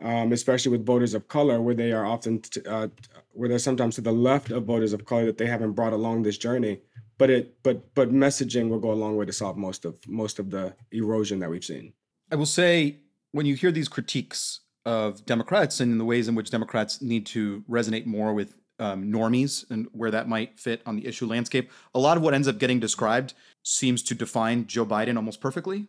[0.01, 2.87] um, especially with voters of color, where they are often t- uh,
[3.31, 6.23] where they're sometimes to the left of voters of color that they haven't brought along
[6.23, 6.79] this journey.
[7.17, 10.39] But it but but messaging will go a long way to solve most of most
[10.39, 11.93] of the erosion that we've seen.
[12.31, 12.97] I will say
[13.31, 17.25] when you hear these critiques of Democrats and in the ways in which Democrats need
[17.27, 21.71] to resonate more with um, normies and where that might fit on the issue landscape,
[21.93, 23.33] a lot of what ends up getting described
[23.63, 25.87] seems to define Joe Biden almost perfectly.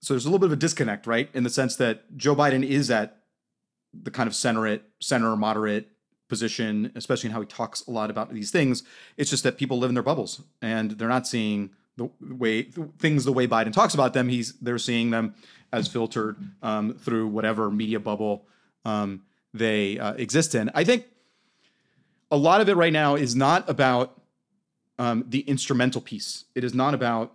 [0.00, 1.30] So there's a little bit of a disconnect, right?
[1.32, 3.22] In the sense that Joe Biden is at
[3.92, 5.88] the kind of center center moderate
[6.28, 8.82] position, especially in how he talks a lot about these things.
[9.16, 12.62] It's just that people live in their bubbles and they're not seeing the way
[12.98, 14.28] things the way Biden talks about them.
[14.28, 15.34] He's they're seeing them
[15.72, 18.46] as filtered um, through whatever media bubble
[18.84, 19.22] um,
[19.54, 20.70] they uh, exist in.
[20.74, 21.06] I think
[22.30, 24.20] a lot of it right now is not about
[24.98, 26.44] um, the instrumental piece.
[26.54, 27.32] It is not about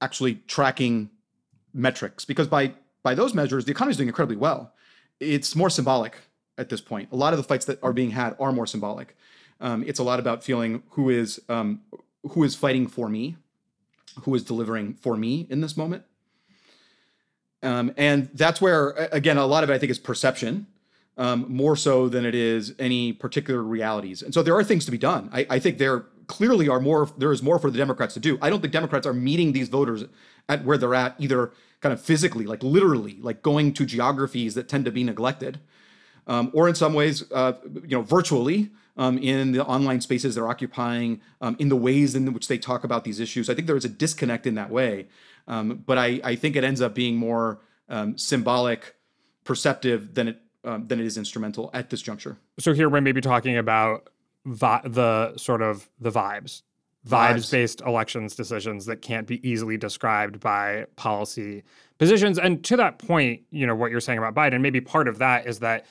[0.00, 1.10] actually tracking
[1.72, 2.72] metrics because by
[3.02, 4.72] by those measures, the economy is doing incredibly well.
[5.20, 6.18] It's more symbolic
[6.58, 7.08] at this point.
[7.12, 9.16] A lot of the fights that are being had are more symbolic.
[9.60, 11.80] Um, it's a lot about feeling who is um,
[12.30, 13.36] who is fighting for me
[14.22, 16.04] who is delivering for me in this moment.
[17.62, 20.66] Um, and that's where, again, a lot of it I think is perception,
[21.16, 24.22] um, more so than it is any particular realities.
[24.22, 25.30] And so there are things to be done.
[25.32, 27.10] I, I, think there clearly are more.
[27.16, 28.38] There is more for the Democrats to do.
[28.42, 30.04] I don't think Democrats are meeting these voters
[30.48, 34.68] at where they're at, either kind of physically, like literally, like going to geographies that
[34.68, 35.58] tend to be neglected,
[36.26, 37.52] um, or in some ways, uh,
[37.82, 42.32] you know, virtually um, in the online spaces they're occupying, um, in the ways in
[42.32, 43.50] which they talk about these issues.
[43.50, 45.06] I think there is a disconnect in that way.
[45.48, 48.96] Um, but I, I, think it ends up being more um, symbolic,
[49.44, 52.36] perceptive than it um, than it is instrumental at this juncture.
[52.58, 54.10] So here we're maybe talking about
[54.44, 56.62] vi- the sort of the vibes,
[57.06, 61.62] vibes based elections decisions that can't be easily described by policy
[61.98, 62.38] positions.
[62.38, 65.46] And to that point, you know what you're saying about Biden, maybe part of that
[65.46, 65.86] is that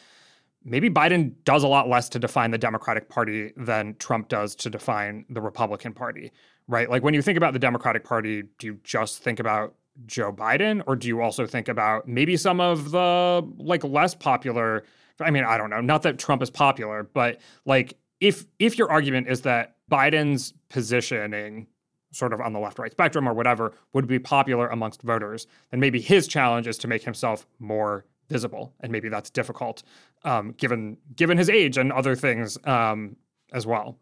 [0.66, 4.70] maybe Biden does a lot less to define the Democratic Party than Trump does to
[4.70, 6.32] define the Republican Party,
[6.68, 6.90] right?
[6.90, 10.84] Like when you think about the Democratic Party, do you just think about Joe Biden
[10.88, 14.84] or do you also think about maybe some of the like less popular
[15.22, 18.92] I mean, I don't know, not that Trump is popular, but like if if your
[18.92, 21.68] argument is that Biden's positioning
[22.12, 25.80] sort of on the left right spectrum or whatever would be popular amongst voters, then
[25.80, 29.84] maybe his challenge is to make himself more visible, and maybe that's difficult
[30.26, 33.16] um, given given his age and other things um,
[33.54, 33.98] as well.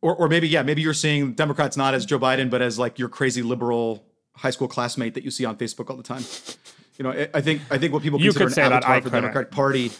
[0.00, 2.98] Or, or maybe yeah, maybe you're seeing Democrats not as Joe Biden, but as like
[2.98, 4.04] your crazy liberal
[4.36, 6.22] high school classmate that you see on Facebook all the time.
[6.96, 9.92] You know, I, think I think what people consider an avatar for the Democratic Party.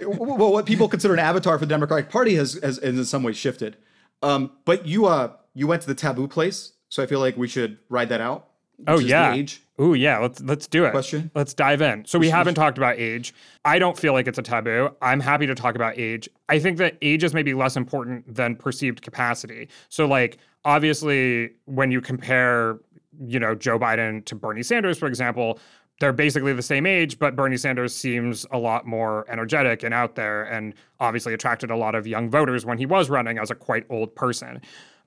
[0.00, 3.22] well, what people consider an avatar for the Democratic Party has, has, has in some
[3.22, 3.76] ways shifted.
[4.22, 7.48] Um, but you uh you went to the taboo place, so I feel like we
[7.48, 8.48] should ride that out.
[8.86, 9.32] Oh yeah.
[9.34, 9.62] Age.
[9.78, 10.18] Oh yeah.
[10.18, 10.90] Let's let's do it.
[10.90, 11.30] Question.
[11.34, 12.04] Let's dive in.
[12.04, 13.34] So we haven't talked about age.
[13.64, 14.90] I don't feel like it's a taboo.
[15.02, 16.28] I'm happy to talk about age.
[16.48, 19.68] I think that age is maybe less important than perceived capacity.
[19.88, 22.78] So like obviously when you compare,
[23.20, 25.58] you know, Joe Biden to Bernie Sanders, for example,
[26.00, 30.14] they're basically the same age, but Bernie Sanders seems a lot more energetic and out
[30.14, 33.54] there and obviously attracted a lot of young voters when he was running as a
[33.54, 34.60] quite old person.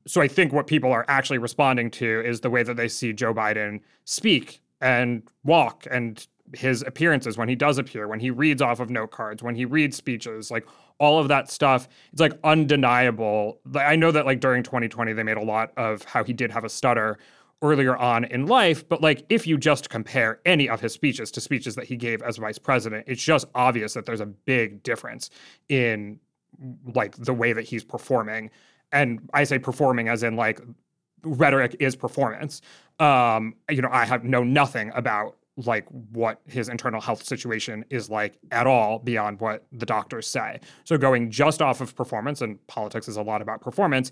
[0.08, 3.14] So I think what people are actually responding to is the way that they see
[3.14, 6.26] Joe Biden speak and walk and
[6.56, 9.66] his appearances when he does appear, when he reads off of note cards, when he
[9.66, 13.60] reads speeches, like all of that stuff, it's like undeniable.
[13.76, 16.64] I know that like during 2020 they made a lot of how he did have
[16.64, 17.18] a stutter
[17.62, 21.42] earlier on in life, but like if you just compare any of his speeches to
[21.42, 25.30] speeches that he gave as vice president, it's just obvious that there's a big difference
[25.68, 26.20] in
[26.96, 28.50] like the way that he's performing.
[28.92, 30.62] And I say performing as in like
[31.24, 32.62] rhetoric is performance.
[33.00, 38.10] Um, you know, I have know nothing about like what his internal health situation is
[38.10, 40.60] like at all beyond what the doctors say.
[40.86, 44.12] So going just off of performance and politics is a lot about performance.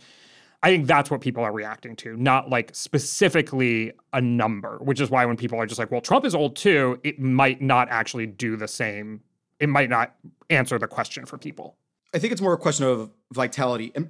[0.63, 5.09] I think that's what people are reacting to, not like specifically a number, which is
[5.09, 8.25] why when people are just like, well, Trump is old too, it might not actually
[8.25, 9.21] do the same.
[9.59, 10.15] It might not
[10.49, 11.77] answer the question for people.
[12.13, 13.91] I think it's more a question of vitality.
[13.93, 14.09] And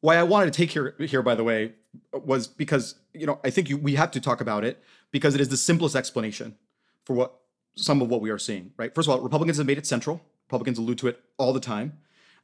[0.00, 1.72] why I wanted to take here here by the way
[2.12, 5.40] was because you know I think you, we have to talk about it because it
[5.40, 6.56] is the simplest explanation
[7.04, 7.34] for what
[7.76, 8.72] some of what we are seeing.
[8.76, 8.94] Right.
[8.94, 10.20] First of all, Republicans have made it central.
[10.46, 11.98] Republicans allude to it all the time.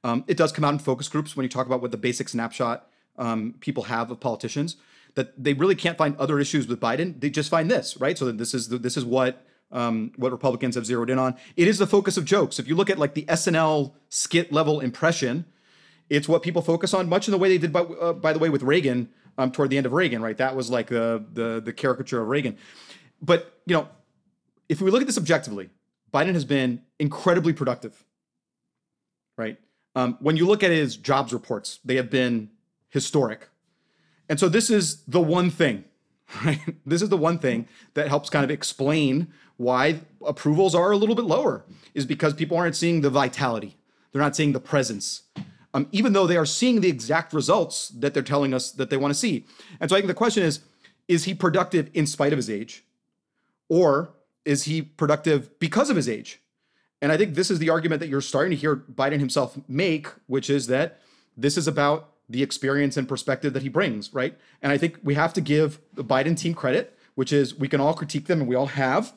[0.05, 2.29] Um, it does come out in focus groups when you talk about what the basic
[2.29, 4.77] snapshot um, people have of politicians
[5.15, 7.21] that they really can't find other issues with Biden.
[7.21, 8.19] They just find this right.
[8.19, 11.37] So this is the, this is what um, what Republicans have zeroed in on.
[11.57, 12.59] It is the focus of jokes.
[12.59, 15.47] If you look at like the SNL skit level impression
[16.11, 18.39] it's what people focus on, much in the way they did, by, uh, by the
[18.39, 20.37] way, with Reagan um, toward the end of Reagan, right?
[20.37, 22.57] That was like the, the the caricature of Reagan.
[23.21, 23.89] But you know,
[24.69, 25.71] if we look at this objectively,
[26.13, 28.05] Biden has been incredibly productive,
[29.37, 29.59] right?
[29.97, 32.51] Um, when you look at his jobs reports, they have been
[32.89, 33.49] historic,
[34.29, 35.85] and so this is the one thing,
[36.45, 36.61] right?
[36.85, 41.15] This is the one thing that helps kind of explain why approvals are a little
[41.15, 43.77] bit lower, is because people aren't seeing the vitality,
[44.13, 45.23] they're not seeing the presence
[45.75, 48.97] um, even though they are seeing the exact results that they're telling us that they
[48.97, 49.45] want to see.
[49.81, 50.61] And so I think the question is
[51.07, 52.85] is he productive in spite of his age?
[53.69, 54.15] Or
[54.47, 56.41] is he productive because of his age?
[57.03, 60.07] And I think this is the argument that you're starting to hear Biden himself make,
[60.27, 61.01] which is that
[61.37, 64.39] this is about the experience and perspective that he brings, right?
[64.63, 67.81] And I think we have to give the Biden team credit, which is we can
[67.81, 69.13] all critique them and we all have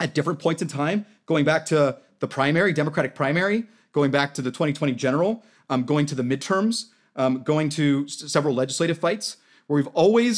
[0.00, 4.42] at different points in time, going back to the primary, Democratic primary, going back to
[4.42, 6.74] the 2020 general, um, going to the midterms,
[7.16, 9.26] um, going to s- several legislative fights,
[9.66, 10.34] where we've always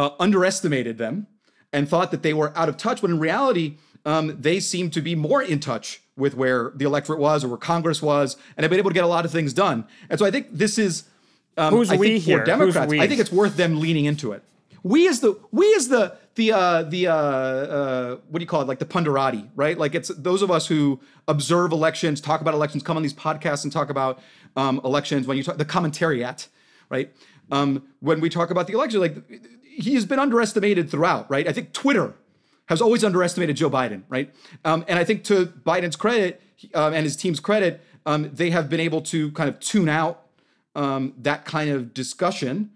[0.00, 1.26] uh, underestimated them
[1.72, 3.68] and thought that they were out of touch, when in reality,
[4.04, 7.62] um, they seem to be more in touch with where the electorate was or where
[7.74, 9.78] Congress was, and have been able to get a lot of things done.
[10.10, 11.04] And so I think this is,
[11.56, 12.38] um, Who's I we think here?
[12.38, 13.00] for Who's Democrats, we?
[13.00, 14.42] I think it's worth them leaning into it.
[14.82, 16.04] We as the we as the
[16.34, 18.68] the uh, the uh, uh, what do you call it?
[18.68, 19.78] Like the punderati, right?
[19.78, 23.62] Like it's those of us who observe elections, talk about elections, come on these podcasts
[23.64, 24.14] and talk about
[24.56, 25.26] um, elections.
[25.26, 26.48] When you talk the commentariat,
[26.88, 27.12] right?
[27.50, 29.16] Um, when we talk about the election, like
[29.62, 31.48] he has been underestimated throughout, right?
[31.48, 32.14] I think Twitter
[32.66, 34.32] has always underestimated Joe Biden, right?
[34.64, 36.40] Um, and I think to Biden's credit
[36.74, 40.26] um, and his team's credit, um, they have been able to kind of tune out
[40.74, 42.70] um, that kind of discussion.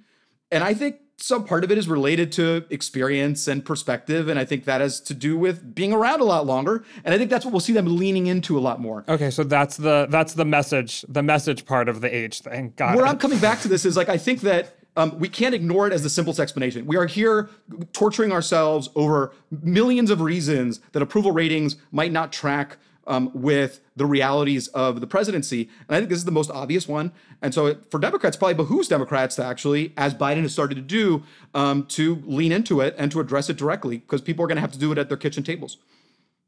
[0.51, 4.29] And I think some part of it is related to experience and perspective.
[4.29, 6.85] And I think that has to do with being around a lot longer.
[7.05, 9.05] And I think that's what we'll see them leaning into a lot more.
[9.09, 12.75] Okay, so that's the that's the message the message part of the age thing.
[12.77, 13.09] Got Where it.
[13.09, 15.93] I'm coming back to this is like I think that um, we can't ignore it
[15.93, 16.87] as the simplest explanation.
[16.87, 17.51] We are here
[17.93, 24.07] torturing ourselves over millions of reasons that approval ratings might not track um, with the
[24.07, 25.69] realities of the presidency.
[25.89, 27.13] And I think this is the most obvious one.
[27.43, 30.83] And so it, for Democrats, probably behooves Democrats to actually, as Biden has started to
[30.83, 31.23] do,
[31.55, 34.63] um, to lean into it and to address it directly because people are going to
[34.63, 35.79] have to do it at their kitchen tables.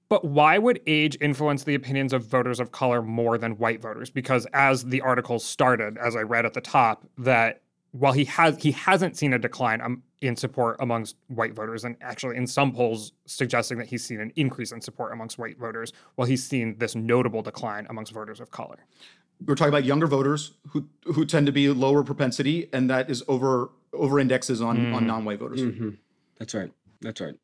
[0.08, 4.08] But why would age influence the opinions of voters of color more than white voters?
[4.08, 7.60] Because as the article started, as I read at the top, that
[7.92, 11.96] while he has he hasn't seen a decline um, in support amongst white voters, and
[12.00, 15.92] actually in some polls suggesting that he's seen an increase in support amongst white voters,
[16.16, 18.76] while he's seen this notable decline amongst voters of color.
[19.46, 23.22] We're talking about younger voters who who tend to be lower propensity, and that is
[23.28, 25.62] over over indexes on on non-white voters.
[25.62, 25.90] Mm-hmm.
[26.38, 26.72] That's right.
[27.00, 27.34] That's right.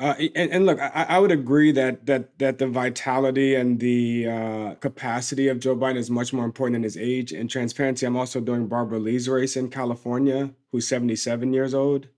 [0.00, 4.26] Uh, and, and, look, I, I, would agree that that that the vitality and the
[4.26, 8.06] uh, capacity of Joe Biden is much more important than his age and transparency.
[8.06, 12.08] I'm also doing Barbara Lee's race in California, who's 77 years old.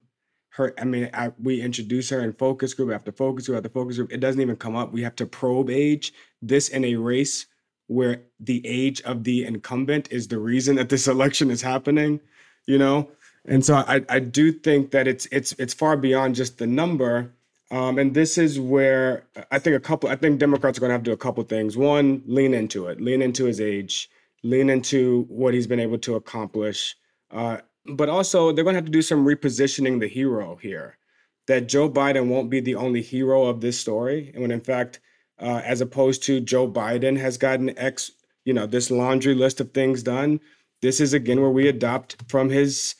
[0.50, 3.96] Her, I mean, I, we introduce her in focus group after focus group after focus
[3.96, 4.12] group.
[4.12, 4.92] It doesn't even come up.
[4.92, 6.12] We have to probe age.
[6.40, 7.46] This in a race
[7.88, 12.20] where the age of the incumbent is the reason that this election is happening.
[12.64, 13.10] You know,
[13.44, 17.32] and so I, I do think that it's it's it's far beyond just the number
[17.72, 20.94] um, and this is where I think a couple, I think Democrats are going to
[20.94, 21.76] have to do a couple things.
[21.76, 24.10] One, lean into it, lean into his age,
[24.44, 26.96] lean into what he's been able to accomplish.
[27.32, 30.98] Uh, but also, they're going to have to do some repositioning the hero here.
[31.46, 35.00] that Joe Biden won't be the only hero of this story, and when in fact,
[35.40, 38.12] uh, as opposed to Joe Biden has gotten X,
[38.44, 40.40] you know, this laundry list of things done.
[40.82, 42.94] This is again where we adopt from his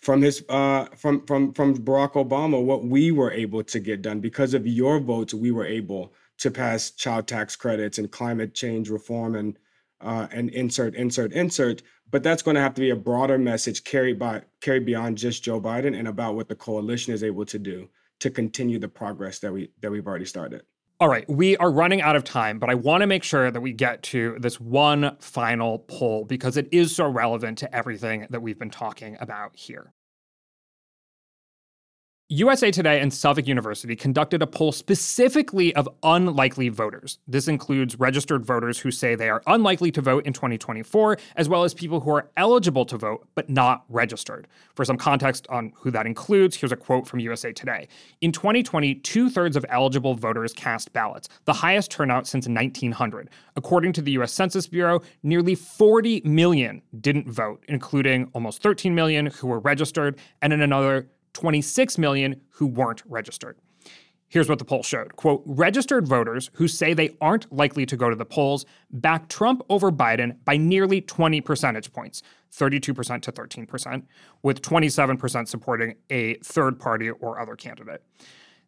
[0.00, 4.20] from his uh, from from from Barack Obama what we were able to get done
[4.20, 5.34] because of your votes.
[5.34, 9.58] We were able to pass child tax credits and climate change reform and
[10.00, 11.82] uh, and insert insert insert.
[12.10, 15.44] But that's going to have to be a broader message carried by carried beyond just
[15.44, 17.88] Joe Biden and about what the coalition is able to do
[18.20, 20.62] to continue the progress that we that we've already started.
[21.00, 23.62] All right, we are running out of time, but I want to make sure that
[23.62, 28.42] we get to this one final poll because it is so relevant to everything that
[28.42, 29.94] we've been talking about here.
[32.32, 37.18] USA Today and Suffolk University conducted a poll specifically of unlikely voters.
[37.26, 41.64] This includes registered voters who say they are unlikely to vote in 2024, as well
[41.64, 44.46] as people who are eligible to vote but not registered.
[44.76, 47.88] For some context on who that includes, here's a quote from USA Today.
[48.20, 53.28] In 2020, two thirds of eligible voters cast ballots, the highest turnout since 1900.
[53.56, 59.26] According to the US Census Bureau, nearly 40 million didn't vote, including almost 13 million
[59.26, 63.58] who were registered, and in another 26 million who weren't registered.
[64.30, 65.16] Here's what the poll showed.
[65.16, 69.60] Quote, registered voters who say they aren't likely to go to the polls back Trump
[69.68, 72.22] over Biden by nearly 20 percentage points,
[72.52, 74.02] 32% to 13%,
[74.44, 78.04] with 27% supporting a third party or other candidate.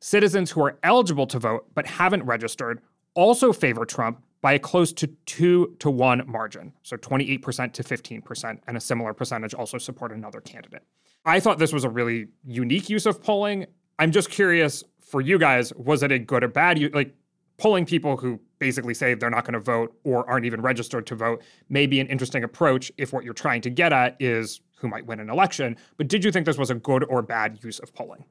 [0.01, 2.81] Citizens who are eligible to vote but haven't registered
[3.15, 8.59] also favor Trump by a close to two to one margin, so 28% to 15%,
[8.67, 10.83] and a similar percentage also support another candidate.
[11.25, 13.67] I thought this was a really unique use of polling.
[13.99, 16.93] I'm just curious for you guys, was it a good or bad?
[16.93, 17.15] Like
[17.59, 21.15] polling people who basically say they're not going to vote or aren't even registered to
[21.15, 24.89] vote may be an interesting approach if what you're trying to get at is who
[24.89, 25.77] might win an election.
[25.97, 28.25] But did you think this was a good or bad use of polling?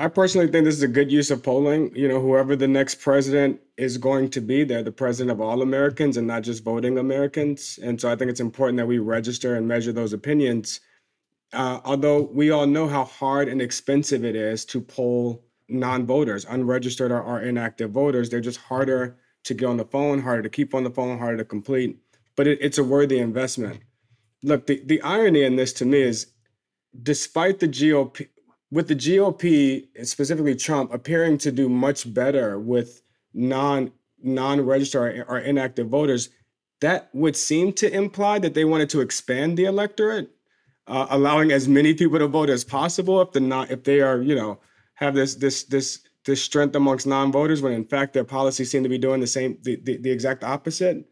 [0.00, 1.94] I personally think this is a good use of polling.
[1.94, 5.62] You know, whoever the next president is going to be, they're the president of all
[5.62, 7.78] Americans and not just voting Americans.
[7.82, 10.80] And so I think it's important that we register and measure those opinions
[11.52, 17.10] uh, although we all know how hard and expensive it is to poll non-voters, unregistered
[17.10, 20.74] or, or inactive voters, they're just harder to get on the phone, harder to keep
[20.74, 21.98] on the phone, harder to complete.
[22.36, 23.80] But it, it's a worthy investment.
[24.42, 26.28] Look, the, the irony in this to me is
[27.02, 28.28] despite the GOP,
[28.70, 33.02] with the GOP, specifically Trump, appearing to do much better with
[33.34, 33.92] non
[34.22, 36.28] non-registered or inactive voters,
[36.80, 40.30] that would seem to imply that they wanted to expand the electorate
[40.90, 44.20] uh, allowing as many people to vote as possible if the not if they are
[44.20, 44.58] you know
[44.94, 48.88] have this this this this strength amongst non-voters when in fact their policies seem to
[48.88, 51.06] be doing the same the, the, the exact opposite.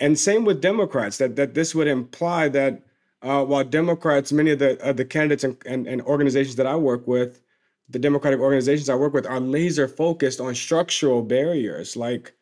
[0.00, 2.82] And same with democrats that that this would imply that
[3.22, 6.76] uh, while democrats many of the uh, the candidates and, and, and organizations that i
[6.76, 7.40] work with
[7.88, 12.34] the democratic organizations i work with are laser focused on structural barriers like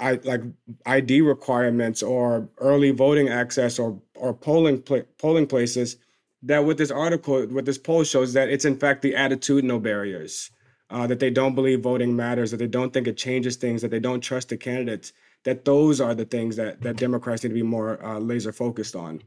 [0.00, 0.42] I, like
[0.86, 4.82] ID requirements or early voting access or or polling
[5.18, 5.96] polling places.
[6.42, 10.50] That with this article, what this poll shows that it's in fact the attitudinal barriers.
[10.90, 13.90] Uh, that they don't believe voting matters, that they don't think it changes things, that
[13.90, 15.12] they don't trust the candidates.
[15.44, 18.94] That those are the things that that Democrats need to be more uh, laser focused
[18.94, 19.22] on,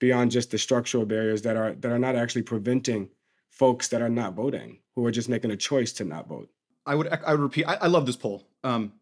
[0.00, 3.08] beyond just the structural barriers that are that are not actually preventing
[3.50, 6.50] folks that are not voting, who are just making a choice to not vote.
[6.84, 7.66] I would I would repeat.
[7.66, 8.48] I, I love this poll.
[8.64, 8.94] Um,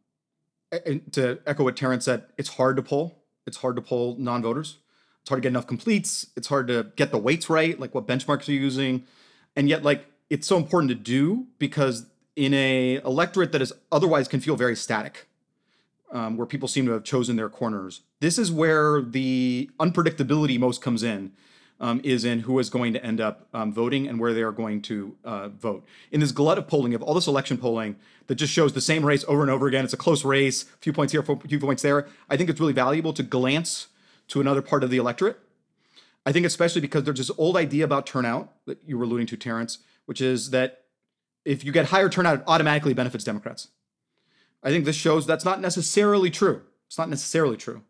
[0.85, 3.25] and to echo what Terrance said, it's hard to poll.
[3.47, 4.77] It's hard to poll non-voters.
[5.23, 6.27] It's hard to get enough completes.
[6.37, 9.05] It's hard to get the weights right, like what benchmarks are you using,
[9.57, 14.29] and yet like it's so important to do because in a electorate that is otherwise
[14.29, 15.27] can feel very static,
[16.13, 18.03] um, where people seem to have chosen their corners.
[18.21, 21.33] This is where the unpredictability most comes in
[21.81, 24.53] um, is in who is going to end up um, voting and where they are
[24.53, 25.85] going to uh, vote.
[26.11, 27.97] In this glut of polling, of all this election polling
[28.27, 30.79] that just shows the same race over and over again, it's a close race, a
[30.79, 32.07] few points here, a few points there.
[32.29, 33.89] I think it's really valuable to glance
[34.29, 35.39] to another part of the electorate.
[36.27, 39.37] I think especially because there's this old idea about turnout that you were alluding to,
[39.37, 40.85] Terrance, which is that
[41.45, 43.69] if you get higher turnout, it automatically benefits Democrats.
[44.63, 46.63] I think this shows that's not necessarily true.
[46.87, 47.83] It's not necessarily true.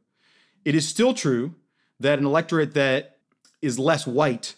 [0.64, 1.54] It is still true
[2.00, 3.18] that an electorate that
[3.62, 4.54] is less white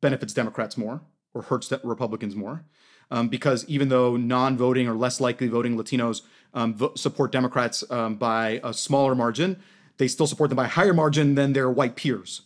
[0.00, 1.00] benefits Democrats more
[1.32, 2.64] or hurts Republicans more.
[3.10, 6.22] Um, because even though non-voting or less likely voting Latinos
[6.54, 9.60] um, vo- support Democrats um, by a smaller margin,
[9.98, 12.42] they still support them by a higher margin than their white peers.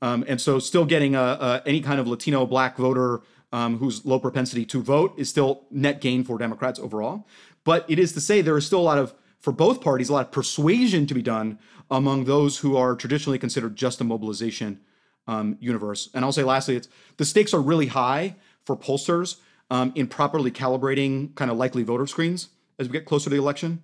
[0.00, 3.22] Um, and so, still getting a, a, any kind of Latino black voter
[3.52, 7.26] um, who's low propensity to vote is still net gain for Democrats overall.
[7.66, 10.12] But it is to say there is still a lot of, for both parties, a
[10.12, 11.58] lot of persuasion to be done
[11.90, 14.80] among those who are traditionally considered just a mobilization
[15.26, 16.08] um, universe.
[16.14, 19.38] And I'll say lastly, it's the stakes are really high for pollsters
[19.68, 23.36] um, in properly calibrating kind of likely voter screens as we get closer to the
[23.36, 23.82] election.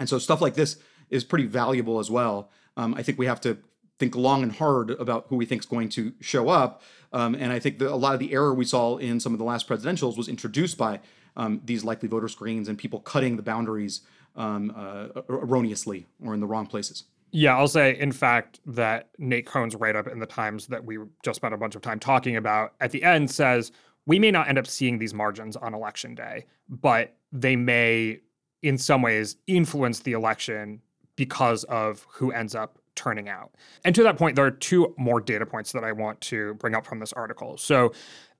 [0.00, 0.78] And so stuff like this
[1.08, 2.50] is pretty valuable as well.
[2.76, 3.58] Um, I think we have to
[4.00, 6.82] think long and hard about who we think is going to show up.
[7.12, 9.38] Um, and I think that a lot of the error we saw in some of
[9.38, 10.98] the last presidentials was introduced by
[11.36, 14.02] um, these likely voter screens and people cutting the boundaries
[14.36, 17.04] um, uh, erroneously or in the wrong places.
[17.34, 20.98] Yeah, I'll say, in fact, that Nate Cohn's write up in the Times that we
[21.24, 23.72] just spent a bunch of time talking about at the end says
[24.06, 28.20] we may not end up seeing these margins on election day, but they may,
[28.62, 30.82] in some ways, influence the election
[31.16, 33.52] because of who ends up turning out.
[33.84, 36.74] And to that point, there are two more data points that I want to bring
[36.74, 37.56] up from this article.
[37.56, 37.92] So,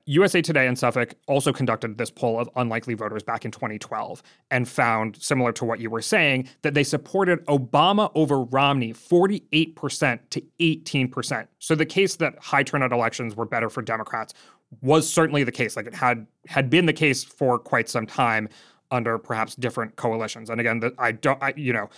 [0.07, 4.69] USA Today and Suffolk also conducted this poll of unlikely voters back in 2012 and
[4.69, 10.43] found, similar to what you were saying, that they supported Obama over Romney 48% to
[10.61, 11.47] 18%.
[11.59, 14.35] So the case that high turnout elections were better for Democrats
[14.81, 15.77] was certainly the case.
[15.77, 18.49] Like it had had been the case for quite some time
[18.91, 20.51] under perhaps different coalitions.
[20.51, 21.89] And again, the, I don't, I, you know,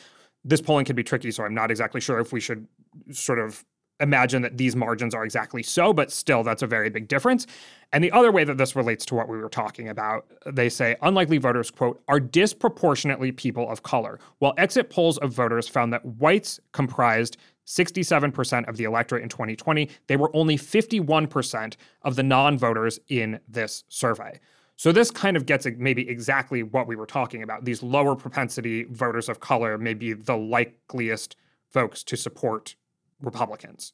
[0.44, 2.66] this polling can be tricky, so I'm not exactly sure if we should
[3.10, 3.64] sort of
[4.00, 7.46] imagine that these margins are exactly so, but still, that's a very big difference.
[7.92, 10.96] And the other way that this relates to what we were talking about, they say
[11.02, 14.18] unlikely voters, quote, are disproportionately people of color.
[14.38, 19.88] While exit polls of voters found that whites comprised 67% of the electorate in 2020,
[20.08, 24.40] they were only 51% of the non voters in this survey.
[24.76, 27.64] So this kind of gets maybe exactly what we were talking about.
[27.64, 31.36] These lower propensity voters of color may be the likeliest
[31.70, 32.74] folks to support
[33.24, 33.92] Republicans.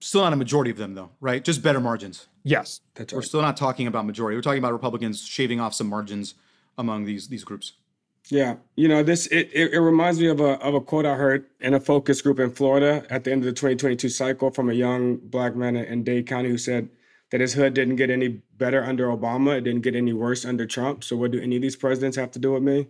[0.00, 1.42] Still not a majority of them, though, right?
[1.42, 2.28] Just better margins.
[2.44, 3.18] Yes, that's right.
[3.18, 4.36] We're still not talking about majority.
[4.36, 6.34] We're talking about Republicans shaving off some margins
[6.76, 7.72] among these these groups.
[8.28, 9.26] Yeah, you know this.
[9.28, 12.22] It, it, it reminds me of a of a quote I heard in a focus
[12.22, 15.76] group in Florida at the end of the 2022 cycle from a young black man
[15.76, 16.88] in Dade County who said,
[17.30, 19.58] that his hood didn't get any better under Obama.
[19.58, 21.04] It didn't get any worse under Trump.
[21.04, 22.88] So what do any of these presidents have to do with me?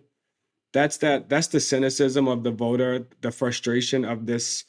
[0.73, 4.65] That's that that's the cynicism of the voter, the frustration of this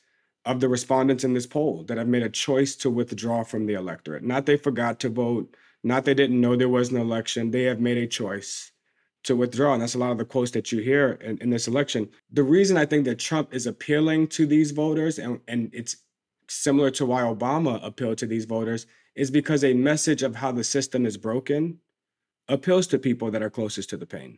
[0.45, 3.73] of the respondents in this poll that have made a choice to withdraw from the
[3.73, 4.23] electorate.
[4.23, 7.51] Not they forgot to vote, not they didn't know there was an election.
[7.51, 8.71] They have made a choice
[9.23, 9.73] to withdraw.
[9.73, 12.09] And that's a lot of the quotes that you hear in, in this election.
[12.31, 15.97] The reason I think that Trump is appealing to these voters and, and it's
[16.47, 18.85] similar to why Obama appealed to these voters
[19.15, 21.79] is because a message of how the system is broken
[22.47, 24.37] appeals to people that are closest to the pain.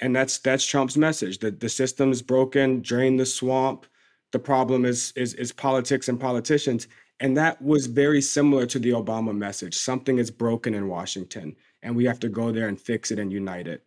[0.00, 1.38] And that's that's Trump's message.
[1.38, 3.86] that the system is broken, drain the swamp.
[4.32, 6.88] The problem is, is is politics and politicians.
[7.18, 9.74] And that was very similar to the Obama message.
[9.76, 13.32] Something is broken in Washington, and we have to go there and fix it and
[13.32, 13.84] unite it.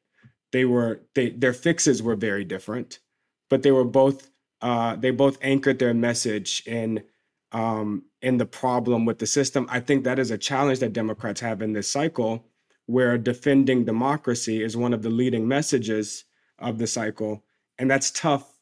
[0.51, 2.99] They were they their fixes were very different,
[3.49, 7.03] but they were both uh, they both anchored their message in
[7.51, 9.67] um, in the problem with the system.
[9.69, 12.45] I think that is a challenge that Democrats have in this cycle,
[12.85, 16.25] where defending democracy is one of the leading messages
[16.57, 17.43] of the cycle.
[17.77, 18.58] And that's tough.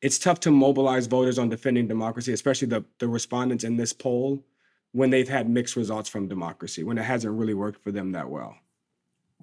[0.00, 4.44] It's tough to mobilize voters on defending democracy, especially the, the respondents in this poll,
[4.92, 8.28] when they've had mixed results from democracy, when it hasn't really worked for them that
[8.28, 8.56] well.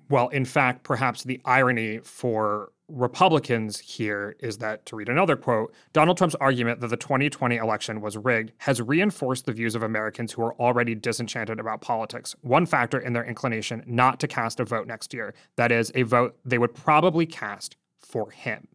[0.10, 5.74] Well, in fact, perhaps the irony for Republicans here is that, to read another quote,
[5.94, 10.32] Donald Trump's argument that the 2020 election was rigged has reinforced the views of Americans
[10.32, 14.66] who are already disenchanted about politics, one factor in their inclination not to cast a
[14.66, 15.34] vote next year.
[15.56, 18.68] That is, a vote they would probably cast for him.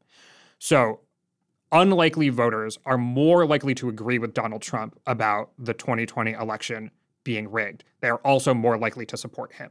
[0.58, 1.00] So,
[1.72, 6.90] unlikely voters are more likely to agree with Donald Trump about the 2020 election
[7.24, 7.84] being rigged.
[8.00, 9.70] They are also more likely to support him.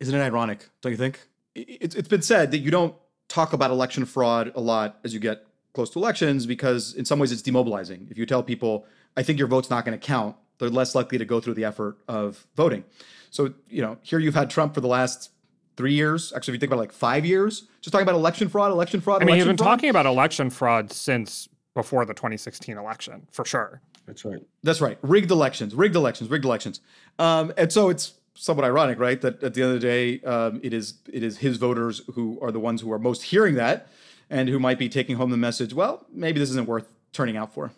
[0.00, 1.20] Isn't it ironic, don't you think?
[1.54, 2.94] It's, it's been said that you don't
[3.28, 7.18] talk about election fraud a lot as you get close to elections because in some
[7.18, 8.10] ways it's demobilizing.
[8.10, 11.18] If you tell people, I think your vote's not going to count, they're less likely
[11.18, 12.84] to go through the effort of voting.
[13.30, 15.30] So, you know, here you've had Trump for the last
[15.76, 16.32] three years.
[16.32, 19.22] Actually, if you think about like five years, just talking about election fraud, election fraud.
[19.22, 19.68] I mean, he's been fraud.
[19.68, 23.80] talking about election fraud since before the 2016 election, for sure.
[24.06, 24.40] That's right.
[24.62, 24.98] That's right.
[25.02, 26.80] Rigged elections, rigged elections, rigged elections.
[27.18, 29.20] Um, and so it's somewhat ironic, right?
[29.20, 32.38] That at the end of the day, um, it is it is his voters who
[32.42, 33.88] are the ones who are most hearing that,
[34.30, 35.72] and who might be taking home the message.
[35.74, 37.70] Well, maybe this isn't worth turning out for.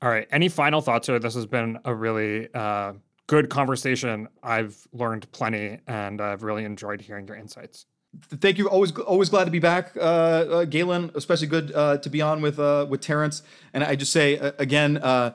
[0.00, 0.28] All right.
[0.30, 1.18] Any final thoughts here?
[1.18, 2.92] This has been a really uh,
[3.28, 4.26] good conversation.
[4.42, 7.86] I've learned plenty, and I've really enjoyed hearing your insights.
[8.22, 8.68] Thank you.
[8.68, 11.12] Always, always glad to be back, uh, uh, Galen.
[11.14, 13.42] Especially good uh, to be on with uh, with Terrance.
[13.72, 15.34] And I just say uh, again, uh,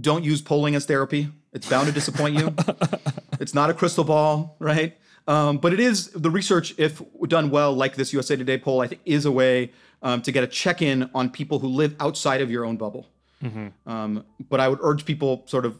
[0.00, 1.28] don't use polling as therapy.
[1.52, 2.52] It's bound to disappoint you.
[3.40, 4.96] it's not a crystal ball, right?
[5.28, 8.88] Um, but it is the research, if done well, like this USA Today poll, I
[8.88, 9.70] think is a way
[10.02, 13.06] um, to get a check in on people who live outside of your own bubble.
[13.42, 13.90] Mm-hmm.
[13.90, 15.78] Um, but I would urge people sort of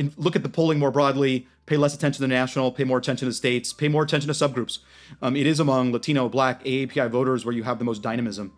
[0.00, 2.98] in, look at the polling more broadly, pay less attention to the national, pay more
[2.98, 4.78] attention to the states, pay more attention to subgroups.
[5.20, 8.52] Um, it is among Latino, Black, AAPI voters where you have the most dynamism.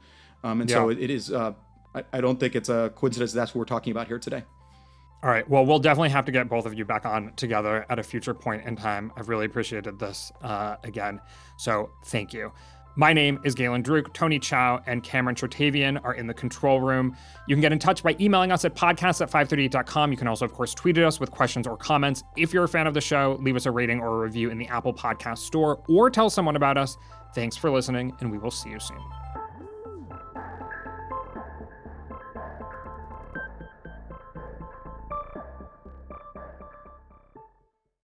[0.45, 1.53] Um, and so it, it is, uh,
[1.95, 4.45] I, I don't think it's a coincidence that's what we're talking about here today.
[5.23, 5.49] All right.
[5.49, 8.35] Well, we'll definitely have to get both of you back on together at a future
[8.35, 9.13] point in time.
[9.17, 11.21] I've really appreciated this uh, again.
[11.59, 12.53] So thank you.
[12.95, 14.13] My name is Galen Druk.
[14.13, 17.17] Tony Chow and Cameron Chertavian are in the control room.
[17.47, 20.11] You can get in touch by emailing us at podcast at 538.com.
[20.11, 22.23] You can also, of course, tweet at us with questions or comments.
[22.37, 24.59] If you're a fan of the show, leave us a rating or a review in
[24.59, 26.99] the Apple Podcast Store or tell someone about us.
[27.35, 29.01] Thanks for listening, and we will see you soon.